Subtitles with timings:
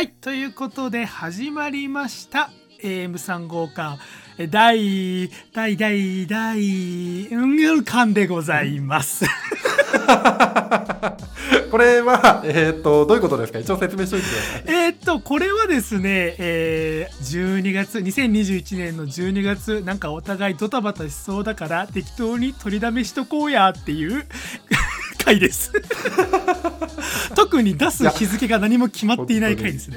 [0.00, 2.48] はい、ということで始まりました。
[2.82, 3.98] AM3 号館
[4.38, 9.26] え第、第、第、第、うん、館でございます。
[11.70, 13.58] これは、えっ、と、どういうことですか？
[13.58, 14.62] 一応説明しておいてください。
[14.68, 24.24] えーっと、これはですね、えー、12月、2021年の12月、なんかお互いドタバタしそうだから、適当に取りだめしとこうやっていう
[25.24, 25.72] 回です。
[27.34, 29.96] 特に出す日付が何も決まっていない回ですね。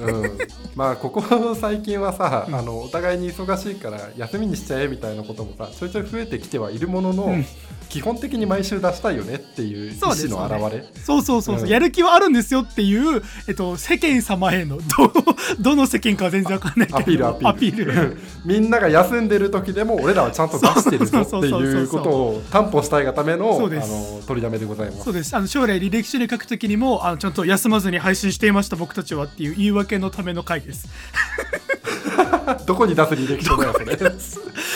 [0.00, 0.38] うん。
[0.74, 7.46] まあ、ここ最近はさ、うんあの、お互いに忙しいから休みにしちゃえみたいなこともさ、ちょいちょい増えてきてはいるものの、うん
[7.92, 10.84] 基本的に毎週出したいよねっていう意思の表れ。
[10.94, 11.68] そうそうそうそう、うん。
[11.68, 15.12] やる気はあるんですよっていう、えっと、世間様へのど
[15.60, 25.04] どの世間かは全然わかんないけどアピール みんなが休んでる時でも俺らはちゃんと出してるぞっていうことを担保したいがためのあの取りだめでございます。
[25.04, 25.36] そうです。
[25.36, 30.88] あの将来履歴書に書くときにもあのちゃんと休まずに配信していました僕たちはっていう言い訳のための回です。
[32.66, 33.96] どこに出す履歴書だよそれ。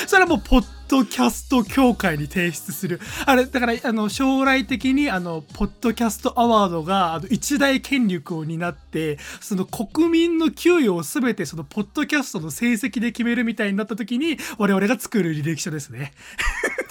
[0.06, 3.00] それはもうポッドキャスト協会に提出する。
[3.24, 16.12] あれだからあの将来的にあのポッドキャストアワードがあの一大権力を担ってその国民の給与をすべてそのポッドキャストの成績で決めるみたいになった時に我々が作る履歴書ですね。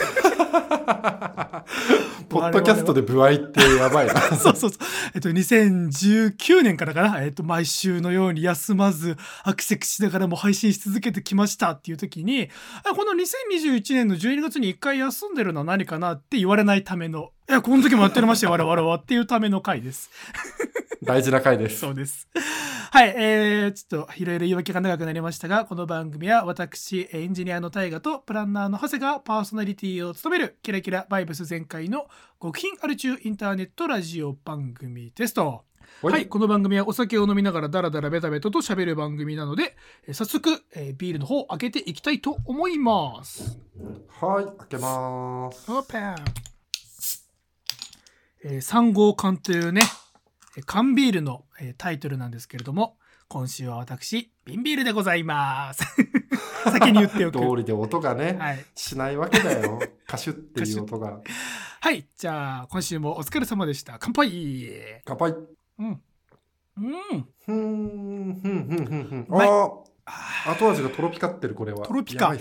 [2.30, 4.80] ポッドキャストで部合ってやばいな そうそうそう。
[5.14, 12.50] えっと、2019年からかな、えっと、毎週のように休まず、アクセクしながらも配信し続けてきましたっていう時に、
[12.96, 20.10] この2021年の12月に一回休んでるのは何かなって言われないための、いや、この時もやってましたよ、我々はっていうための回です。
[21.04, 22.28] 大事な回ですそうです。
[22.92, 32.08] はい、えー、ちょっといろいろ言い訳が長くなりましたが、この番組は私、エンジニアの大河とプランナーの長谷がパーソナリティを務めるキラキラバイブス全開の
[32.42, 35.66] 極貧アル中インターネットラジオ番組ですと。
[36.02, 39.76] ほはい、この番組はお酒を飲みながらダラダラベタベタと喋る番組なので、
[40.08, 43.60] えー早速、えービールの方を開けていきたいと思います。
[44.20, 46.55] はい開けますオープン
[48.48, 49.82] えー、3号缶というね、
[50.56, 52.96] えー缶ビールの、えータイトルなんですけれども、
[53.28, 55.84] 今週は私、瓶ビールでございます。
[56.72, 57.40] 先に言っておく。
[57.40, 58.64] 通りで音がね、はい。
[58.76, 61.22] しないわけだよ カシュっていう音が
[61.82, 62.08] はい。
[62.16, 63.98] じゃあ、今週もお疲れ様でした。
[64.00, 64.70] 乾杯
[65.06, 65.34] 乾杯
[65.80, 65.88] うん。
[65.88, 66.02] うん。
[67.46, 69.28] ふーんふんふんふん
[70.06, 72.40] あー後味がトロピカってるこれはトロピカね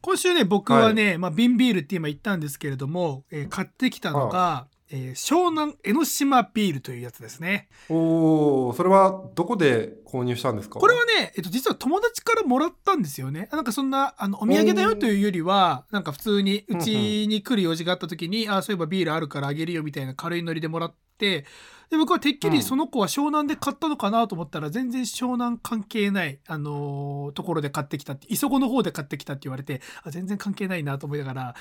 [0.00, 7.68] 今週ね、僕はね、まあ、瓶ビールって今言ったんですけれども、えー買ってきたのが、えー湘南江ノ島ビールというやつですね。
[7.88, 10.78] おおそれはどこで購入したんですか？
[10.78, 13.48] これはね、えっと、実は友達からもらったんですよね。
[13.50, 21.46] なんかそんな、あの、お土産だよというよりは、なんか普通に、うちに来る用事があった時に、あそういえばビールあるからあげるよみたいな軽いノリでもらって、
[21.92, 31.54] で、僕はてっきりその子は湘南で買ったのかなと思ったら、全然湘南関係ない、あのーところで買ってきたって、磯子の方で買ってきたって言われて、あ全然関係ないなと思いながら。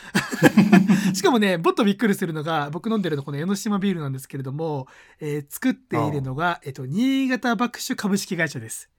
[1.14, 4.88] しかもね、もっとびっくりするのが、僕飲んでるのこの江ノ島ビールなんですけれども、
[5.20, 8.90] えー作っているのが、えっと、新潟爆酒株式会社です。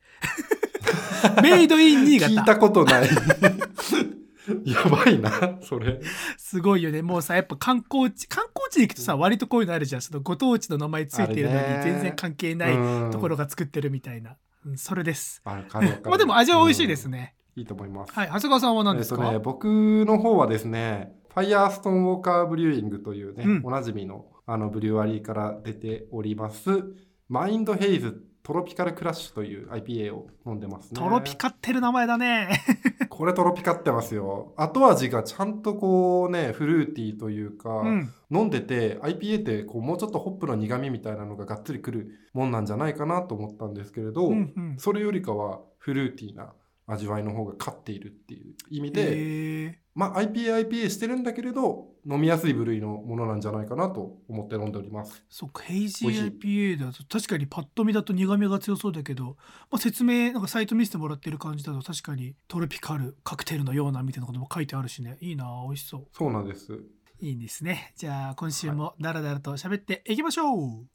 [1.43, 2.31] メイドイン新潟。
[2.31, 3.09] 聞いたことない
[4.65, 6.01] やばいなそれ
[6.37, 7.03] すごいよね。
[7.03, 10.03] もうさ、やっぱ観光地、観光地に行くとさ、割とこういうのあるじゃん。
[10.03, 14.37] そのご当地の名前ついてるのに全然関係ないうんところが作ってるみたいな。
[14.67, 15.43] うん、それです。
[15.45, 17.35] あかるまあでも味は美味しいですね。
[17.37, 18.27] うんいいと思いますはい。
[18.29, 19.67] 長谷川さんは何ですか、えっとね、僕
[20.07, 26.83] の方はですね、ファイヤーストーンウォーカーブリューイングというね、うんおなじみのあのブリュワリーから出ております、
[27.29, 31.01] マインドヘイズトロピカルクラッシュという IPA を飲んでますね。
[31.01, 32.49] トロピカってる名前だね。
[33.09, 34.53] これトロピカってますよ。
[34.57, 38.13] 後味がちゃんとこうね、フルーティーというか、うん。
[38.33, 44.75] 飲んでて IPA ってこうもうちょっとホップの苦味みたいなのががっつりくるもんなんじゃないかなと思ったんですけれど、うんうん。
[44.79, 46.53] それよりかはフルーティーな
[46.87, 55.25] 味わいの方が勝っているっていう意味で、えまあ IPA、IPA してるんだけれど、飲みやすい部類のものなんじゃないかなと思って飲んでおります。
[55.29, 59.37] そっか、ヘイジー IPA だと確かにパッと見だと苦味が強そうだけど、
[59.71, 65.19] まあ、説明、なんかサイト見せてもらってる感じだと確かにトロピカルカクテルのようなみたいなことも書いてあるしね。
[65.21, 66.07] いいな美味しそう。
[66.13, 66.81] そうなんです。
[67.21, 67.93] いいんですね。
[67.97, 70.59] じゃあ今週もダラダラと喋っていきましょう。
[70.59, 70.87] はい、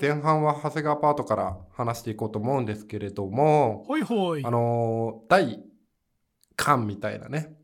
[0.00, 4.44] 前半は長谷川パートから話していこうと思うんですけれども、ほいほい。
[4.44, 5.64] あのー第
[6.56, 7.56] 巻みたいなね、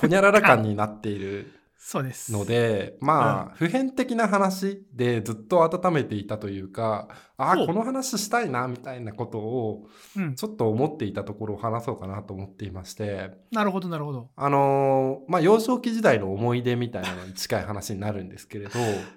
[0.00, 2.30] ほにゃらら感になっているそうです。
[2.30, 10.34] ので、まあ、普遍的な話でずっと温めていたというか、ああ、この話したいな、みたいなことを、うん。
[10.34, 14.28] ちょっと思っていたところを話そうかなと思っていまして、なるほど、なるほど。
[14.36, 18.72] あのーまあ、幼少期時代の思い出みたいなのに近い話になるんですけれど、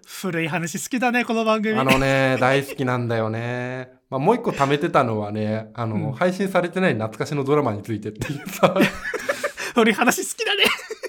[0.07, 1.77] 古い話好きだね、この番組。
[1.77, 3.91] あのね、大好きなんだよね。
[4.09, 8.73] まあ、もう一個貯めてたのはね、あの、うん配信されてない懐かしのドラマについてっていうさ、
[9.75, 10.63] 古い話好きだね。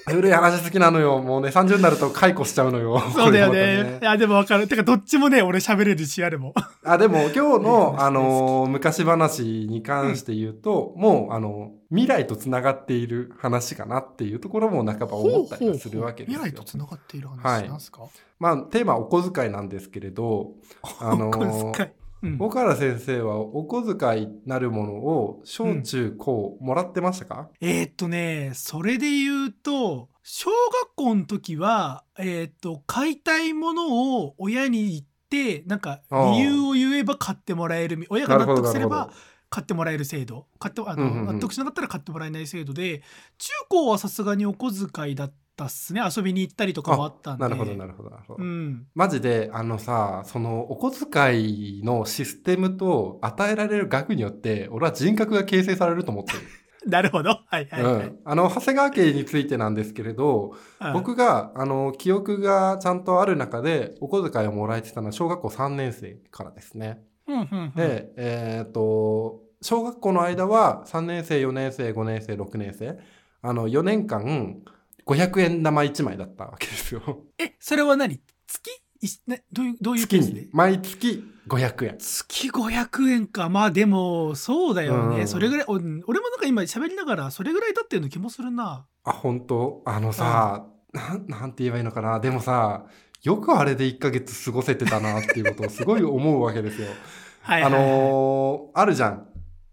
[0.07, 1.19] 古い話好きなのよ。
[1.19, 2.99] もうね、30になると解雇しちゃうのよ。
[3.13, 3.59] そうだよこね。
[3.77, 4.67] れまたいや、でもわかる。
[4.67, 6.53] てか、どっちもね、俺喋れる自信あるもん。
[6.83, 16.39] あ、でも 今日の、話あのー昔話に関して言うと、もう、あの、未来とつながっている話かなっていうところも半ば思ったりはするわけですよ。
[16.41, 18.01] 未来とつながっている話、はいなんすか？
[18.39, 20.51] まあ、テーマはお小遣いなんですけれど、
[20.99, 21.37] あのー
[21.67, 22.04] お小遣いうん
[22.39, 39.11] 岡原先生はお小遣いなるものを小中高もらってましたか、えーっとね、それで言うと、小学校の時は、えーっと、買いたいものを親に言って、なんか、理由を言えば買ってもらえるみ、親が納得すれば
[39.49, 40.47] 買ってもらえる制度。
[40.57, 41.35] 買って、あの、うんうんうん。
[41.35, 43.03] 納得しなかったら買ってもらえない制度で、
[43.37, 46.01] 中高はさすがにお小遣いだったっすね。
[46.05, 47.43] 遊びに行ったりとかもあったんで。
[47.43, 48.43] なるほど、なるほど、なるほど。
[48.43, 48.87] うん。
[48.93, 56.39] マジで、あのさ、その、お小遣いのシステムと与えられる額によって、俺は人格が形成されると思ってる。
[56.85, 57.29] なるほど。
[57.29, 57.93] はいはいはい。
[57.93, 58.19] うん。
[58.25, 67.01] あの、長谷川家についてなんですけれど、うん僕が、あの、記憶がちゃんとある中で、お小遣いをもらえてたのは小学校3年生からですね。
[67.27, 72.99] うんうんうん、で、えっ、と、小学校の間は3年生、4年生、5年生、6年生、
[73.41, 74.61] あの、4年間、
[75.05, 77.01] 500円玉1枚だったわけですよ。
[77.37, 78.21] え、それは何？
[78.47, 78.81] 月？
[79.27, 81.97] ね、どういう、どういう月に、毎月500円。
[81.99, 83.49] 月500円か。
[83.49, 85.21] まあでも、そうだよね。
[85.21, 88.87] うんそれぐらい、お俺もなんか今喋りながら、それぐらいだったような気もするな。
[89.03, 89.83] あ、本当？
[89.85, 92.19] あのさ、なん、なんて言えばいいのかな。
[92.19, 92.85] でもさ、
[93.21, 96.87] よくあれで1ヶ月過ごせてたなっていうことをすごい思うわけですよ。
[97.43, 99.27] あ はいはいはい、のーあるじゃん。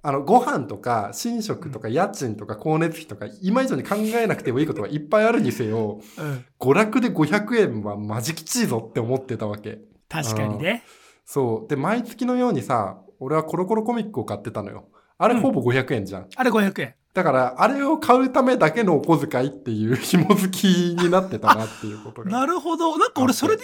[0.05, 6.45] あの、ご飯とか、寝食とか、家賃とか、光熱費とか、今以上に考えなくてもいいことはいっぱいあるにせよ、うん。
[6.59, 9.79] 娯楽で500円はマジきちいぞって思ってたわけ。
[10.09, 10.83] 確かにね。
[11.25, 11.69] そう。
[11.69, 14.89] で、毎月のようにさ、俺はコロコロコミックを買ってたのよ。
[15.19, 16.27] あれほぼ500円じゃん。
[16.35, 16.95] あれ500円。
[17.15, 20.65] だから、あれを買うためだけのお小遣いっていう 紐づき
[21.01, 22.31] になってたなっていうことが。
[22.33, 22.99] なるほど。
[22.99, 23.63] なんか俺それで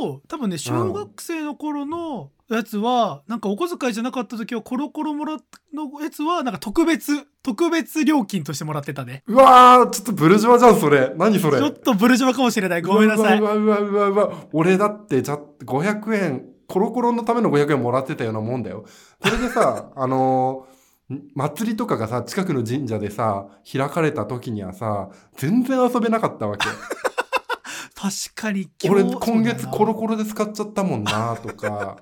[0.00, 9.22] 言うと、多分ね、小学生の頃のやつは、なんかお小遣いじゃなかった時は、コロコロもらったのやつは、なんか特別、特別料金としてもらってたね。
[9.26, 11.12] うわー、ちょっとブルジョワじゃん、それ。
[11.16, 11.58] 何それ？
[11.58, 12.82] ちょっとブルジョワかもしれない。
[12.82, 13.38] ごめんなさい。
[13.38, 14.32] うわうわうわうわうわ。
[14.52, 18.84] 俺だって、じゃ、500円、コロコロのための500円もらってたようなもんだよ。
[19.22, 26.66] それでさ、 あのーん祭りとかがさ、近くの神社でさ、開かれた時にはさ、全然遊べなかったわけ。
[27.96, 31.96] 確かに俺、日今月コロココロで使っちゃったもんな、とか。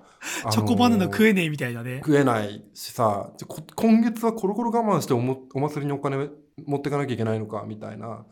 [0.51, 1.99] チョコバナナ食ええねえみたいなね。
[1.99, 3.31] 食えないしさ、
[3.75, 6.29] 今月はコロコロ我慢しておもお祭りにお金
[6.65, 8.25] 持ってかなきゃいけないのか、みたいな。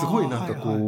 [0.00, 0.86] すごいなんかこう、はいはい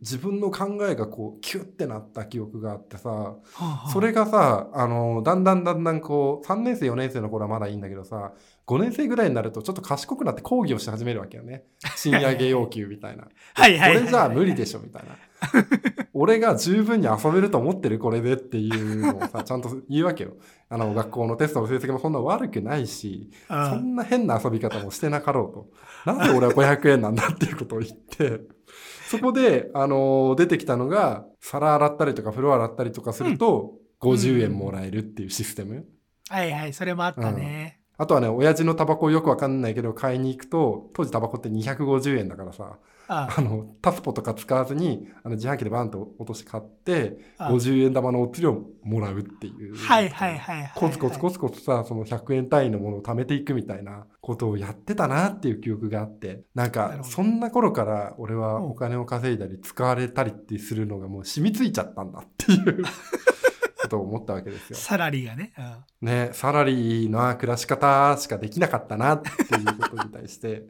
[0.00, 8.32] 自分の考えがこう、キュッてなった記憶があってさ、はあはあそれがさ、あの、だんだんだんだんこう、3年生、4年生の頃はまだいいんだけどさ、
[8.66, 11.64] 5年生ぐらいになるとちょっと賢くなって講義をし始めるわけよね。
[11.96, 13.28] 賃上げ要求みたいな。
[13.54, 15.16] はいはいこれじゃあ無理でしょ、みたいな。
[16.14, 20.32] 俺が十分に遊べると思ってるこれでっていうのをさ、ちゃんと言うわけよ。
[20.68, 25.70] あの、学校のテストの成績もそんな悪くないし、うんそんな変な遊び方もしてなかろ
[26.04, 26.12] うと。
[26.12, 28.40] なぜ俺は500円なんだっていうことを言って、
[29.08, 35.86] そこで、あのー出てきたのが、皿洗ったりとか風呂洗ったりとかすると、50円もらえるっていうシステム。
[36.28, 37.80] はいはい、それもあったね。
[37.96, 49.74] あとはね、親父のタバコよくわかんないけど、買いに行くと、当時タバコって250円だからさ、ああの、タスポとか使わずに、あの、自販機でバンと落として買って、あ50円玉のお釣りをもらうっていう。
[49.76, 50.72] はいはいはいはい。
[50.74, 62.82] コツコツコツコツさ、その100円単位のものを貯めていくみたいなことをやってたなっていう記憶があって、なんか、そんな頃から俺はうんお金を稼いだり使われたりってするのがもう染みついちゃったんだっていう
[63.80, 64.76] ことを思ったわけですよ。
[64.76, 65.52] サラリーがね。
[65.56, 70.64] うんね、サラリーな暮らし方しかできなかったなっていうことに対して、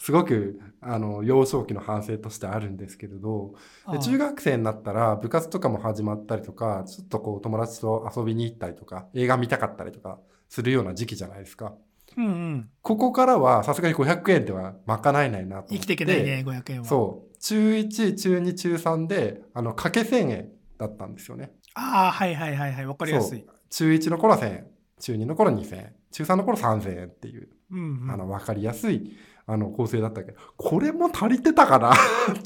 [0.00, 3.54] すごく、あの、幼少期の反省としてあるんですけれど、
[3.92, 11.74] で中学生になったら部活とかも始まったりとか、ちょっとこう友達と遊びに行ったりとか、映画見たかったりとかするような時期じゃないですか。
[12.16, 12.70] うんうん。
[12.80, 15.74] ここからはさすがに500円では賄えないなと思って。
[15.74, 16.86] 生きていけないね、500円は。
[16.86, 17.36] そう。
[17.38, 21.52] 中1、中2、中3で、あの、掛け1000円だったんですよね。
[21.74, 22.86] ああ、はいはいはいはい。
[22.86, 23.44] わかりやすい。
[23.68, 24.66] 中1の頃は1000円。
[24.98, 25.94] 中2の頃2000円。
[26.10, 29.16] 中3の頃3000円っていう、うんうんあの、わかりやすい、
[29.52, 31.92] あの構成だったけど、これも足りてたかな？
[31.92, 31.96] っ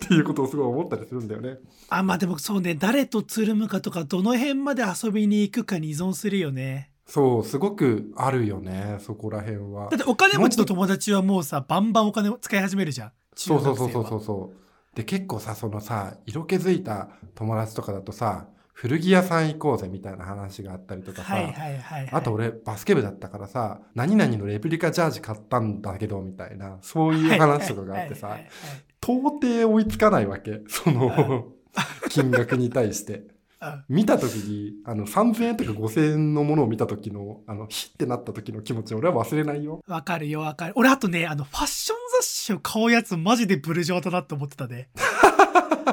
[0.09, 1.59] ていうことをすごい思ったりするんだよね。
[1.91, 9.99] あまあでもそうね誰とつるむかとかどの辺まで遊びに行くかに依存するよねそう、すごくあるよね、そこら辺はだっ。
[9.99, 14.97] てお金持ちの友達はもうさバンバンお金を使い始めるじゃんそうそうそうそうそう。
[14.97, 30.63] で、結構さ、そのさ、色気づいた友達とかだとさ、古着屋さん行こうぜみたいな話があったりとかさ、はいはいはい、はい、あと俺バスケ部だったからさ、何々のレプリカジャージ買ったんだけどみたいな、そういう話とかがあってさはいはい、はいはい到底追いつかないわけ。
[30.67, 31.53] その、
[32.09, 33.25] 金額に対して。
[33.61, 39.83] あ見た時に、あの、3000円とか5000円のものを見た時の、あの、ヒッてなった時の気持ち、俺は忘れないよ。
[39.87, 40.73] わかるよわかる。
[40.77, 44.89] 俺あとねあのファッション雑誌を買うやつマジでブルジョワだなって思ってたね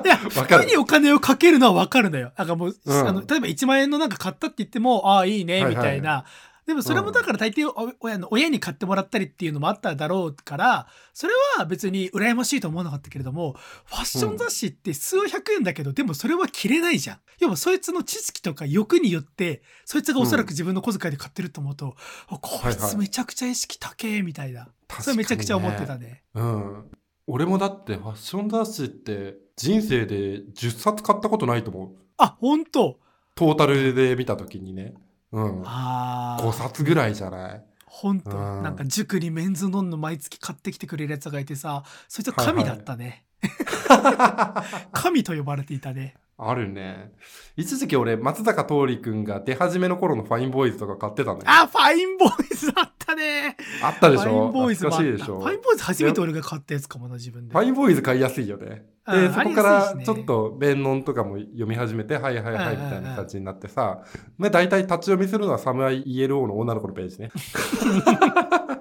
[0.09, 2.31] 服にお金をかけるのはわかるのよ。
[2.37, 3.07] なんかもう、うん。
[3.07, 5.75] あの例えば1万円のなんか買ったって言ってもああいいねはいはい。
[5.75, 6.25] みたいな、
[6.65, 13.53] でもそれもだから大抵お親の親に買ってもらったりっていうのもあっただろうからそれは別に羨ましいと思わなかったけれども
[13.85, 17.19] ファッション雑誌って数百円だけど、でもそれは着れないじゃん。
[17.39, 21.95] 要はそいつの知識とか欲によってそいつがおそらく自分の小遣いで買ってると思うと、
[22.27, 26.23] あこいつめちゃくちゃ意識高えみたいな、確それめちゃくちゃ思ってたね。
[26.35, 26.91] うん。
[27.27, 31.89] 俺もだってファッション雑誌って人生で10冊買ったことないと思う。
[32.17, 32.99] あ本当？
[33.35, 34.93] トータルで見た時にね。
[35.31, 35.63] うん。
[35.65, 37.63] あ5冊ぐらいじゃない？
[37.85, 38.31] 本当？
[38.31, 38.63] うん。
[38.63, 43.25] なんか塾にメンズノンの毎月買ってきてくれるやつがいてさそいつは神だったね、
[44.91, 47.11] 神と呼ばれていたねあるね。
[47.55, 51.43] 一時期俺、松坂桃李くんが出始めの頃のファインボーイズとか買ってたのよ。
[51.45, 55.39] あファインボーイズあったねあったでしファイょンボーイズかしいでしょ？
[55.39, 58.85] ファインボーイズ初めて俺が買ったやつかもな自分でファインボーイズ買いやすいよね。
[59.07, 64.03] で、うんそこからちょっと弁論とかも読み始めて、はいはいはいみたいな感じになってさ、
[64.37, 67.31] まあ大体立ち読みするのはサムライ ELO の女の子のページね。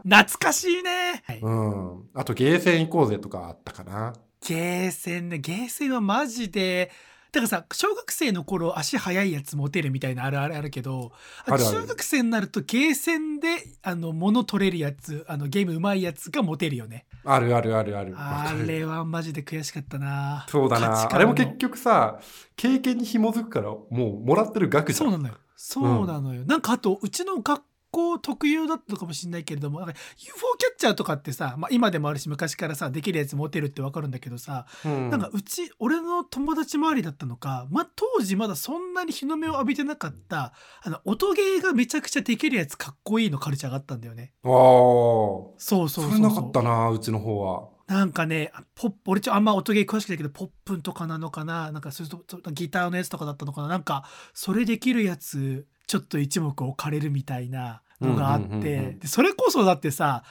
[0.02, 2.02] 懐かしいね、はいうん。
[2.14, 4.14] あとゲーセン行こうぜとかあったかな。
[4.46, 6.90] ゲーセンねゲーセンはマジで
[7.32, 11.12] だからさ小学生の頃足速いやつモテるみたいなあるあるあるけど
[11.46, 13.48] 中学生になるとゲーセンで
[13.82, 17.06] あの物取れるやつあのゲームうまいやつがモテるよね。
[17.24, 18.14] あるあるあるある。
[18.14, 20.46] わあれはマジで悔しかったな。
[20.48, 21.08] そうだな。
[21.12, 22.18] あれも結局さ、
[22.56, 24.98] 経験に紐づくから、もうもらってる額じゃ。
[24.98, 25.34] そうんなのよ。
[25.62, 44.50] そうなのよ、なんかあとうちの学校特有だったのかもしれないけれどもなんか UFO キャッチャーとかってさ、まあ、今でもあるし昔からさできるやつモテるってわかるんだけどさ、うんなんかうち俺の友達周りだったのか、まあ、当時まだそんなに日の目を浴びてなかったあの音ゲーがめちゃくちゃできるやつかっこいいのカルチャーがあったんだよねああ。
[44.50, 47.68] そうそうそうそうそれなかったな、うちの方は。
[47.90, 51.72] なんかねポップ俺ちょあんま音ゲー詳しくないけどポップンとかなのかな？
[51.72, 53.68] なんかそれととギターのやつとかだったのかな？
[53.68, 60.22] なんかそれできるやつちょっと一目置かれるみたいなのがあって、うんうんうんうんでそれこそだってさ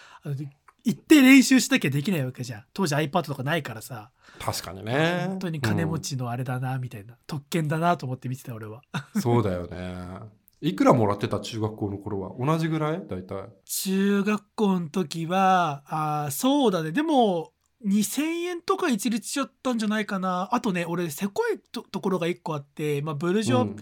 [0.85, 2.63] 行って練習しなきゃできないわけじゃん。
[2.73, 4.11] 当時 iPad とかないからさ。
[4.39, 5.25] 確かにね。
[5.27, 8.81] 本当に金持ちのあれだなみたいな、特権だなと思って見てた俺は。
[9.15, 9.21] うん。
[9.21, 9.97] そうだよね。
[10.61, 12.31] いくらもらってた中学校の頃は？
[12.37, 13.01] 同じぐらい？
[13.07, 13.49] 大体。
[13.65, 16.91] 中学校の時はあーそうだね。
[16.91, 17.53] でも
[17.85, 20.49] 2000円とか一律しちゃったんじゃないかな。
[20.51, 23.75] あとね俺せこいとところが1個あって、まあ、ブルジョアうん。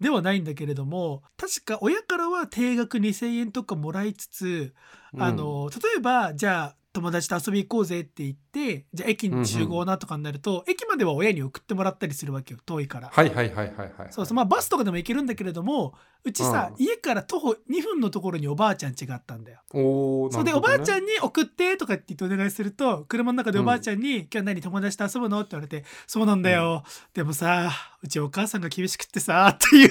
[0.00, 4.74] ではないんだけれども、確か親からは定額2000円とかもらいつつ、
[5.16, 13.10] あの例えばじゃあ友達と遊び行こうぜって言ってじゃあ駅に集合なとかになると、駅までは親に送ってもらったりするわけよ遠いから。
[13.12, 13.92] はいはいはいはいはい。
[14.10, 19.60] そうそうまあバスとかでも行けるんだけれどもうちさ、うん家から徒歩2分のところにおばあちゃん家があったんだよ。
[19.72, 21.02] おーそうで、おばあちゃん。
[21.02, 27.72] んに送ってとかって言ってお願いすると車の中でおばあちゃんに「今日何友達と遊ぶの?」って言われて「そうなんだよ、でもさ
[28.02, 29.90] うちお母さんが厳しくってさ」 っていう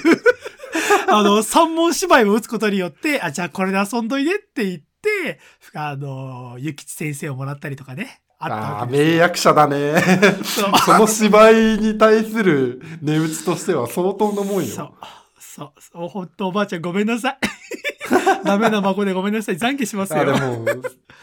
[1.08, 4.93] あの三文芝居を打つことによって「あじゃあこれで遊んどいで」って言って
[5.74, 9.94] あの諭吉先生をもらったりとかねあったあ名役者だね。
[10.44, 10.68] そ
[10.98, 14.86] の芝居に対する値打ちとしては相当のもんそう。
[14.86, 14.94] よ。
[15.38, 15.72] そう。
[15.80, 16.08] そう。
[16.08, 17.38] 本当おばあちゃんごめんなさい。
[18.44, 19.56] ダメな孫でごめんなさい。
[19.56, 20.20] 懺悔しますよ。
[20.20, 20.66] あでも、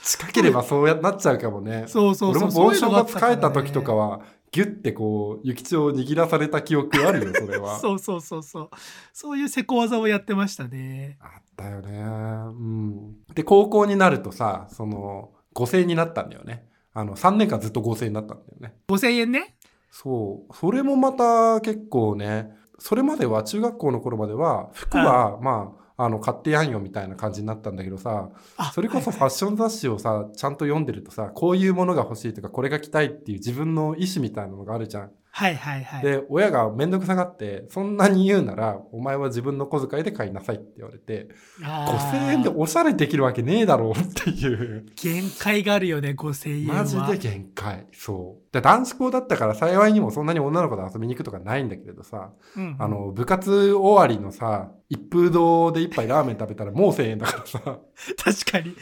[0.03, 1.85] 近ければそうやなっちゃうかもね。
[1.88, 2.50] そうそうそう。
[2.50, 4.21] 俺も帽子が使えた時とかは、
[4.51, 7.77] ギュッてこう、諭吉を握らされた記憶あるよ、それは。
[7.79, 8.69] そうそうそうそう。
[9.13, 11.17] そういうせこ技をやってましたね。
[11.21, 12.00] あったよね。
[12.00, 13.15] うん。
[13.34, 16.65] で、高校になるとさ、その、5000円になったんだよね。
[16.93, 18.75] あの、3年間ずっと5000円になったんだよね。
[18.88, 19.55] 5000円ね？
[19.89, 20.55] そう。
[20.55, 35.12] それもまた結構ね、それまでは、中学校の頃までは、服は、まあ、あの、買ってやんよみたいな感じになったんだけどさ、あそれこそファッション雑誌をさ、ちゃんと読んでるとさ、こういうものが欲しいとか、これが着たいっていう自分の意思みたいなのがあるじゃん。
[35.33, 36.03] はいはいはい。
[36.03, 41.29] で、親がめんどくさがって、そんなに言うなら、お前は自分の小遣いで買いなさいって言われて、
[41.63, 44.85] あー5000円でおしゃれできるわけねえだろうっていう。
[44.95, 46.75] 限界があるよね、5000円は。
[46.75, 47.88] マジで限界。
[47.93, 48.53] そう。
[48.53, 57.59] で男子校だったから幸いにもそんなに女の子と遊びに行くとかないんだけれどさ、うんあの、部活終わりのさ、一風堂で一杯ラーメン食べたらもう1000円だからさ。
[58.21, 58.75] 確かに。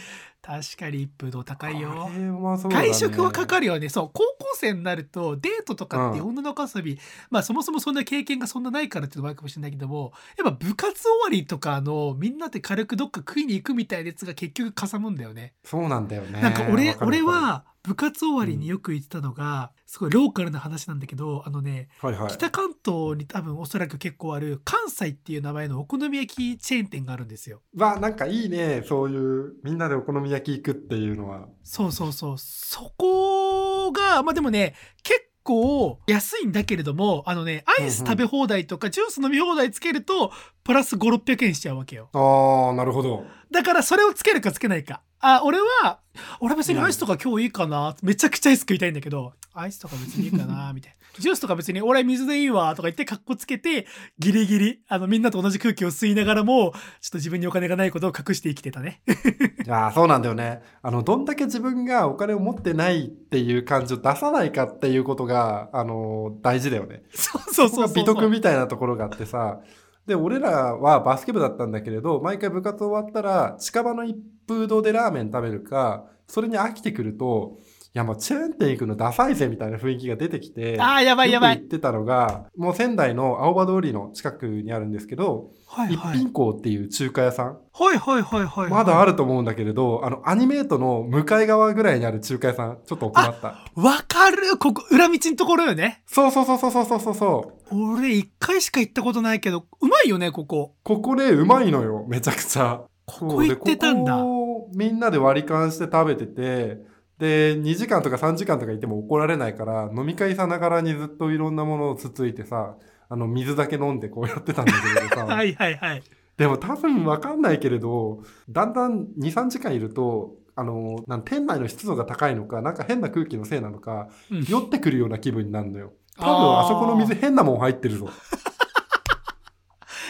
[0.50, 3.88] 確かに一風堂高いよね外食はかかるよね。
[3.88, 6.98] そう、高校生になると、デートとかってうん女の子遊び、
[7.29, 15.53] まあそもそもそんな経験がそんなないからっていうのもあるかもしれないけども、やっぱ部活終わりとかのみんなで軽くどっか食いに行くみたいなやつが結局かさむんだよね。
[15.63, 16.41] そうなんだよね。
[16.41, 22.32] なんか俺、俺は部活終わりによく言ってたのが、すごいローカルな話なんだけど、あのね、る、はいはい。
[22.32, 27.62] 北関東に多分おそらく結構ある関西っていう名前のお好み焼きチェーン店があるんですよ。
[27.78, 28.84] わ、なんかいいね。
[28.86, 31.48] そういう、みんなでお好み焼き行くっていうのは。
[31.64, 32.38] そうそうそう。
[32.38, 40.32] そこが、まあでもね、結構安いんだけれども、あのね、アイス食べ放題とかジュース飲み放題つけると、
[40.63, 42.10] プラス5、600円しちゃうわけよ。
[42.13, 43.25] ああ、なるほど。
[43.50, 45.01] だからそれをつけるかつけないか。
[45.20, 46.01] あ、俺は、
[46.39, 50.99] 俺別にアイスとか今日いいかな、めちゃくちゃアイス食いたいんだけど、アイスとか別にいいかなみたいな。
[51.18, 53.88] ジュースとか別に俺は水でいいわとか言ってカッコつけて、
[54.20, 59.01] ギリギリ、あのみんなと同じ空気を吸いながらも、ちょっと自分にお金がないことを隠して生きてたね。
[59.66, 60.62] いやーそうなんだよね。
[60.82, 67.04] あの、どんだけ自分がお金を持ってないっていう感じを出さないかっていうことが、あのー大事だよね。
[67.12, 67.96] そうそうそうそう。
[67.96, 69.60] 美徳みたいなところがあってさ。
[70.06, 77.62] で、俺らはバスケ部だったんだけれど、毎回部活終わったら、近場の一風堂でラーメン食べるか、それに飽きてくると、い
[77.93, 81.55] やもうチェーン店行くのダサいぜみたいな雰囲気が出てきて、あーやばいやばい。
[81.58, 86.17] 言ってたのが、もう仙台の青葉通りの近くにあるんですけど、一はいはい。
[86.17, 88.69] 品校っていう中華屋さん、はいはいはいはい。
[88.69, 93.48] まだあると思うんだけれど、あの、アニメートの向かい側ぐらいにある中華屋さん、ちょっと奥まった。
[93.75, 96.03] わかるここ、裏道のところよね。
[96.05, 97.91] そうそうそうそうそうそうそう。
[97.93, 100.75] 俺一回しか行ったことないけど、うまいよね、ここ。
[100.84, 102.81] ここね、うまいのよ、めちゃくちゃ。
[103.05, 104.17] ここ行ってたんだ。
[104.17, 106.77] ここみんなで割り勘して食べてて、
[107.20, 112.76] で、2時間とか3時間とかいても怒られないから、飲み会さながらにずっといろんなものをつついてさ、
[113.10, 115.26] あの、水だけ飲んでこうやってたんだけどさ。
[115.36, 116.04] はいはいはい。
[116.38, 125.92] でも多分わかんないけれど、だんだん2、3時間いると、あの、なん店内の湿度が高いのか、なんか変な空気のせいなのか、うん酔ってくるような気分になるのよ。
[126.18, 128.10] 多分あそこの水変なもん入ってるぞ。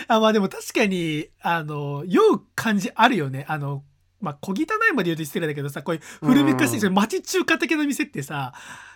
[0.08, 3.46] あ、まあでも確かに、あの、酔う感じあるよね。
[3.48, 3.84] あの、
[4.22, 8.54] まあ、小汚いまで言うと失礼だけどさ、こういう古めかしい、うん町中華的な店ってさ、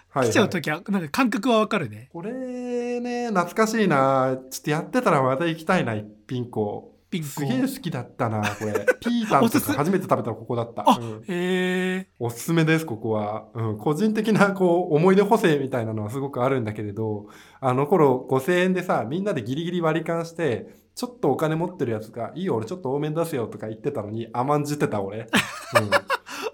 [0.10, 0.52] はい、来ちゃうはい。
[0.52, 2.10] ときは、なんか感覚はわかるね。
[2.12, 4.38] これね、懐かしいな。
[4.52, 6.94] ちょっとやってたらまた行きたいな、一品校。
[7.14, 7.28] ピンク。
[7.28, 8.74] すげえ好きだったな、これ。
[9.00, 10.84] ピータンとか初めて食べたのここだった。
[10.90, 12.08] あうんへえ。
[12.20, 13.46] おすすめです、ここは。
[13.54, 17.28] うん、個人的な、こう、思い出補正みたいなのはすごくあるんだけれど、
[17.60, 25.20] あの頃、5000円でさ、みんなでギリギリ割り勘して、ちょっとお金持ってるやつが、いいよ、俺ちょっと多めに出すよとか言ってたのに、甘んじてた俺。
[25.20, 25.28] うん、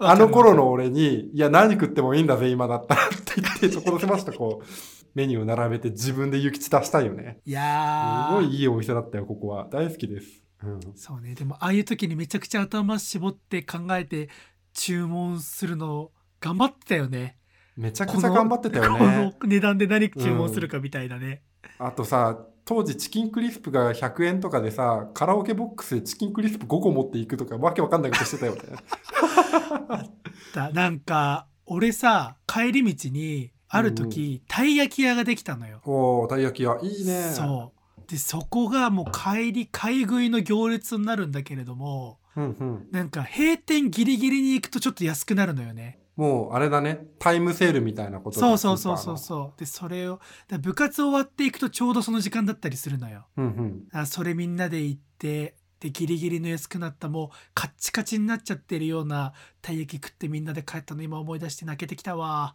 [0.06, 4.66] あの頃の俺に、いや、何食ってもいいんだぜ、今だったらって言って、所狭しとこう、
[5.14, 7.40] メニューを並べて自分で諭吉出したいよね。
[7.44, 9.68] いやーすごいいいお店だったよ、ここは。
[9.70, 10.42] 大好きです。
[10.62, 10.80] うん。
[10.94, 11.34] そうね。
[11.34, 14.28] でも、ああいう時にめちゃくちゃ頭絞って考えて
[14.72, 17.36] 注文するの頑張ってたよね。
[17.76, 19.48] めちゃくちゃ頑張ってたよこねの。
[19.48, 21.42] 値段で何注文するかみたいなね。
[21.82, 28.60] あとさ、当時チキンクリスプが100円とかでさ、カラオケボックスでチキンクリスプ5個持っていくとか、わけわかんないことしてたよね。
[30.54, 35.80] だなんか、俺さ、帰り道に、ある時、たい焼き屋ができたのよ。
[35.86, 36.78] おー、たい焼き屋。
[36.82, 37.30] いいね。
[37.32, 38.10] そう。
[38.10, 42.40] で、そこがもう帰り、買い食いの行列になるんだけれども、う。
[42.40, 42.88] うんうん。
[42.90, 45.98] なんか閉店ギリギリに行くとちょっと安くなるのよね。
[46.20, 47.06] もう、あれだね。
[47.18, 49.18] タイムセールみたいなことそうそうそうそうう。
[49.18, 49.58] そう。
[49.58, 50.20] で、それを、
[50.60, 53.26] 部活終わっていくとちょうどその時間だったりするのよ。
[53.38, 53.98] うんうん。
[53.98, 62.54] あそれみんなで行って、で、ギリギリの安くなったもうカッチカチになっちゃってるようなたい焼き食ってみんなで帰ったの今思い出して泣けてきたわ。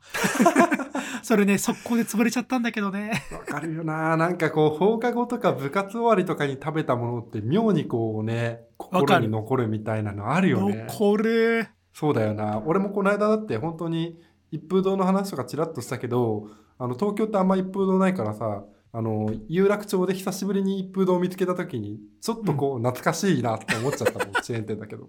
[1.24, 3.14] それね、速攻で潰れちゃったんだけどね。
[3.32, 4.16] わかるよな。
[4.16, 10.86] なんかこう、放課後とか部活終わりとかに食べたものって妙にこうね、心に残るみたいなのあるよね。
[10.88, 11.68] 残る。
[11.96, 12.62] そうだよな。
[12.66, 14.20] 俺もこの間だって本当に
[14.52, 25.08] 一風堂の話とかちらっとしたけど、あの東京ってあんま一風堂ないからさ、あの、有楽町で久しぶりに一風堂を見つけた時に、ちょっとこう懐かしいなって思っちゃったもん、 チェーン店だけど。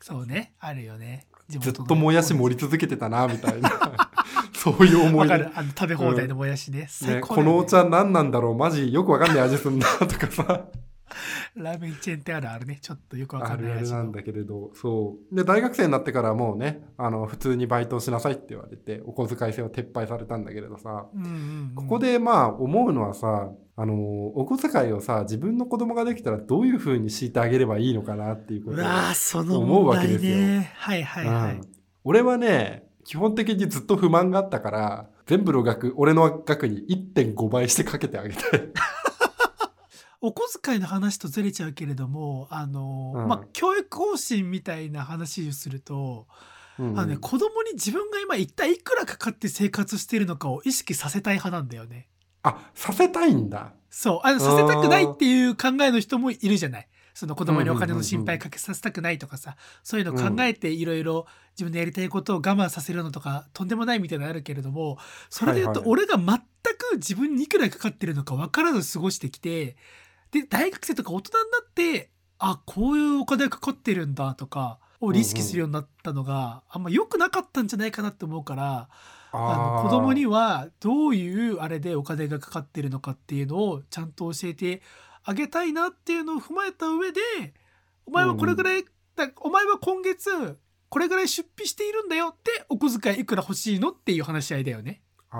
[0.00, 1.26] そうね、あるよね。
[1.48, 3.70] 地ずっともやし盛り続けてたな、みたいな。
[4.54, 5.34] そういう思い出。
[5.34, 6.86] あの、食べ放題のもやしね。
[6.88, 10.66] 最ね、高だよねこのお茶何なんだろうマジよくわかんない味すんな、とかさ。
[11.56, 12.78] ラーメンチェーンってあるあるね。
[12.80, 15.34] ちょっとよくわかあるあるんなんだけれど、そう。
[15.34, 30.72] で、大学生になってからもうね、あの、普通にバイトをしなさいって言われて、お小遣い制を撤廃されたんだけれどさ、うんうんうんここでまあ思うのはさ、あの、お小遣いをさ、自分の子供ができたらどういう風に敷いてあげればいいのかなっていうことを思うわけですよね。
[30.76, 31.54] はいはいはい。
[31.54, 31.60] うん
[32.02, 38.60] 俺はね、基本的にずっと不満があったから、全部の額、俺の額に1.5倍してかけてあげたい。
[40.20, 46.26] お小遣いの話とずれちゃうけれども、あの、うんまあ、教育方針みたいな話をすると、
[46.78, 52.08] うんあのね、子供に自分が今一体いくらかかって生活しているのかを意識させたい派なんだよね。
[52.42, 53.72] あ、させたいんだ。
[53.90, 54.20] そう。
[54.22, 56.88] あの、させたくないっていう考えの人もいるじゃない。
[57.12, 64.96] その子供にお金の心配かけさせたくないとかさ、そういうのを考えていろいろ自分でやりたいことを我慢させるのとか、とんでもないみたいなのあるけれども、
[65.28, 66.38] それで言うと俺が全
[66.78, 69.76] く自分にいくらかかってるのか分からず過ごしてきて、
[70.30, 78.88] で、大学生とか大人になって、あ、こういうお金がかかってるんだとか、を意識するようになったのがあんま良くなかったんじゃないかなって思うから、
[79.32, 84.82] あの子供にはどういうあれでお金がかかってるのかっていうのをちゃんと教えて
[85.24, 87.20] あげたいなっていうのを踏まえた上で
[88.06, 88.84] お前はこれぐらい、
[89.16, 95.02] だお前は今月これぐらい出費しているんだよってお小遣いいくら欲しいのっていう話し合いだよね。
[95.30, 95.38] あ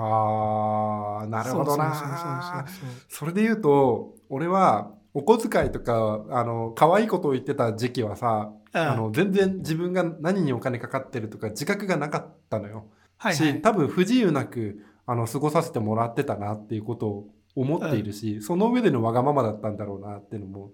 [1.23, 2.65] ー、なるほどな。
[3.09, 12.85] それで言うと、俺は、お小遣いとか、あの、可愛いことを言ってた時期はさ、うんあの、全然自分が何にお金かかってるとか自覚がなかったのよ。
[13.17, 20.71] はいはいし、多分不自由なく、あの、過ごさせてもらってたなっていうことを思っているし、その上でのわがままだったんだろうなっていうのも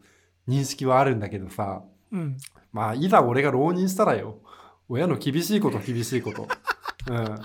[0.47, 2.37] 認識はあるんだけどさ、うん、
[2.71, 4.37] まあ、いざ俺が浪人したらよ。
[4.87, 6.47] 親の厳しいこと厳しいこと。
[7.11, 7.35] うん。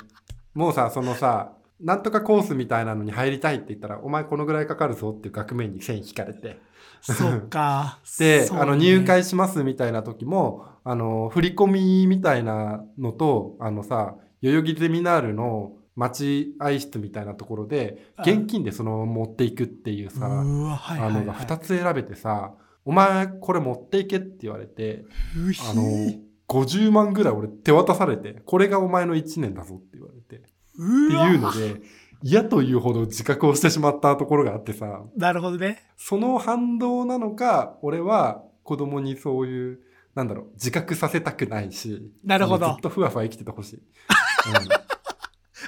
[0.54, 6.58] もうさ、そのさ、なんとかコースみたいなのに入りたいって言ったら、お前このぐらいかかるぞっていう額面に線引かれて。
[7.00, 7.98] そっか。
[8.18, 8.58] で、ね。
[8.58, 22.54] あの、入会しますみたいな時も、あの、振り込みみたいなのと、あのさ、代々木ゼミナールの待合室みたいなところで、あ現金でそのまま持っていくっていうさ、あのが2つ選べてさ、
[22.84, 25.04] お前これ持っていけって言われて、
[25.70, 25.82] あの、
[26.48, 30.42] 50万ぐらい俺手渡されて、これがお前の1年だぞって言われて、
[30.74, 31.82] っていうので、
[32.22, 35.82] 嫌というほど自覚をしてしまったところがあってさ、なるほどね。
[35.96, 39.80] その反動なのか、俺は子供にそういう、
[40.14, 43.76] なんだろう、自覚させたくないし、なるほどずっとふわふわ生きててほしい。
[43.76, 43.82] うん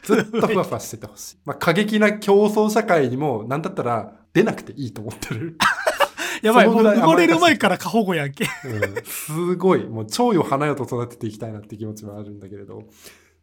[0.03, 1.37] ずっとふわふわしててほしい。
[1.45, 5.57] まあ、過激な競争社会にも、なんだったら出なくていいと思ってる。
[6.43, 8.45] やばい、もう生まれる前から過保護やんけ。
[8.45, 12.83] うんすごい、もう蝶よ花よと育てていきたいなって気持ちはあるんだけれど。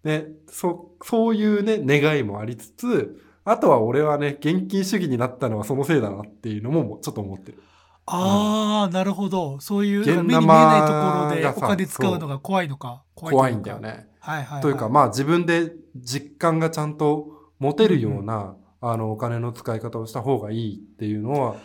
[0.03, 7.63] ね、そ、そういうね、願いもありつつ、あとは俺はね、現金主義になったのはそのせいだなっていうのもちょっと思ってる。
[8.05, 9.59] ああ、なるほど。
[9.59, 13.03] そういう、現目に見えないところでお金使うのが怖いのか。
[13.15, 13.89] 怖いんだよね。
[13.89, 14.07] ね。
[14.19, 14.61] はいはい、はい。
[14.61, 17.27] というか、まあ自分で実感がちゃんと
[17.59, 21.55] 持てるような、あの、お金の使い方をした方がいいっていうのは、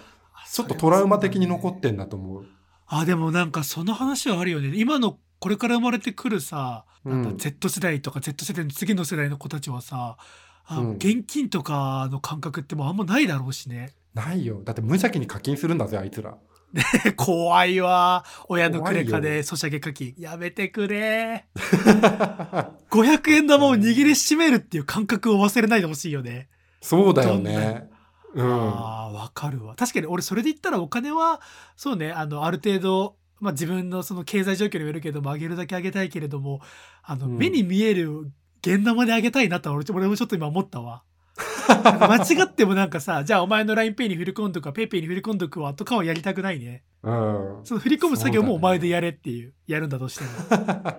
[0.50, 2.44] ちょっとトラウマ的に残ってんだと思う。
[2.86, 4.72] あ、でもなんかその話はあるよね。
[4.76, 10.16] 今のこれから生まれてくるさ、なんかうん Z 世代とか Z 世代の次の世代の子たちはさ、
[10.64, 13.94] あうん現金とかの感覚ってもうあんまないだろうしね。
[14.14, 14.62] ないよ。
[14.64, 16.36] だって無邪気に課金するんだぜ、あいつら。
[17.16, 18.24] 怖いわ。
[18.48, 20.14] 親のクレカでソシャゲ課金。
[20.18, 21.46] やめてくれ。
[22.90, 26.48] 500円玉を握りしめるっていう感覚を忘れないでほしいよね。
[26.80, 27.88] そうだよね。
[28.34, 28.70] うん。
[28.70, 29.74] ああ、わかるわ。
[29.74, 31.40] 確かに俺それで言ったらお金は、
[31.76, 36.60] そうね、あの、ある程度、まあ自分のその経済状況にもよるけども、あげるだけあげたいけれども、
[37.02, 38.30] あの、うん目に見える
[38.62, 41.02] 現玉であげたいなと俺俺もちょっと今思ったわ。
[41.68, 46.84] なんか間違ってもなんかさ、じゃあお前の LINEPay に振り込んどくわ、PayPay に振り込んどくわとかはやりたくないね。
[47.02, 47.60] うん。
[47.64, 50.30] その振り込む作業もお前でやれっていう、やるんだとしても。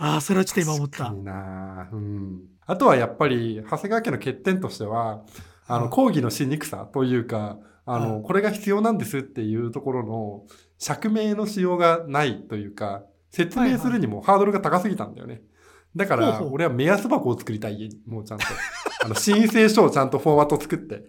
[0.00, 1.14] ああ、それはちょっと今思った確か。
[1.16, 2.40] になうん。
[2.66, 5.22] あとはやっぱり、長谷川家の欠点としては、
[5.66, 7.58] あの、うん講義のしにくさというか、
[7.90, 10.44] あの、うんこれが必要なんですっていうところの、
[10.78, 15.42] 釈明のしようがないというか、説明するにもハードルが高すぎたんだよね。
[15.96, 18.44] だから、俺は目安箱を作りたい家に、もうちゃんと。
[19.04, 21.04] あの、申請書をちゃんとフォーマット作って、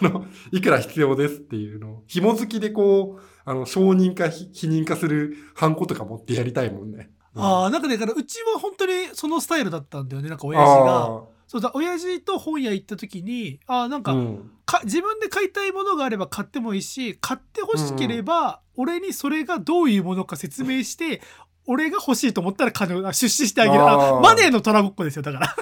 [0.00, 7.10] あの、いくら必要ですっていうのを、紐付きでこう、あの、承認か非否認かするハンコとか持ってやりたいもんね。
[7.34, 10.28] ああ、なんかだからうちは本当にそのスタイルだったんだよね。
[10.28, 11.22] なんか親父が。
[11.50, 14.50] あそうだ、親父と本屋行った時に、ああ、なんか、ーうん。
[14.66, 21.20] か自分で買いたいものがあれば買ってもいいし買って欲しければ、俺にそれがどういうものか説明して
[21.66, 25.56] 俺が欲しいと思ったら金をあ出資してあげるあマネーの虎ごっこですよだから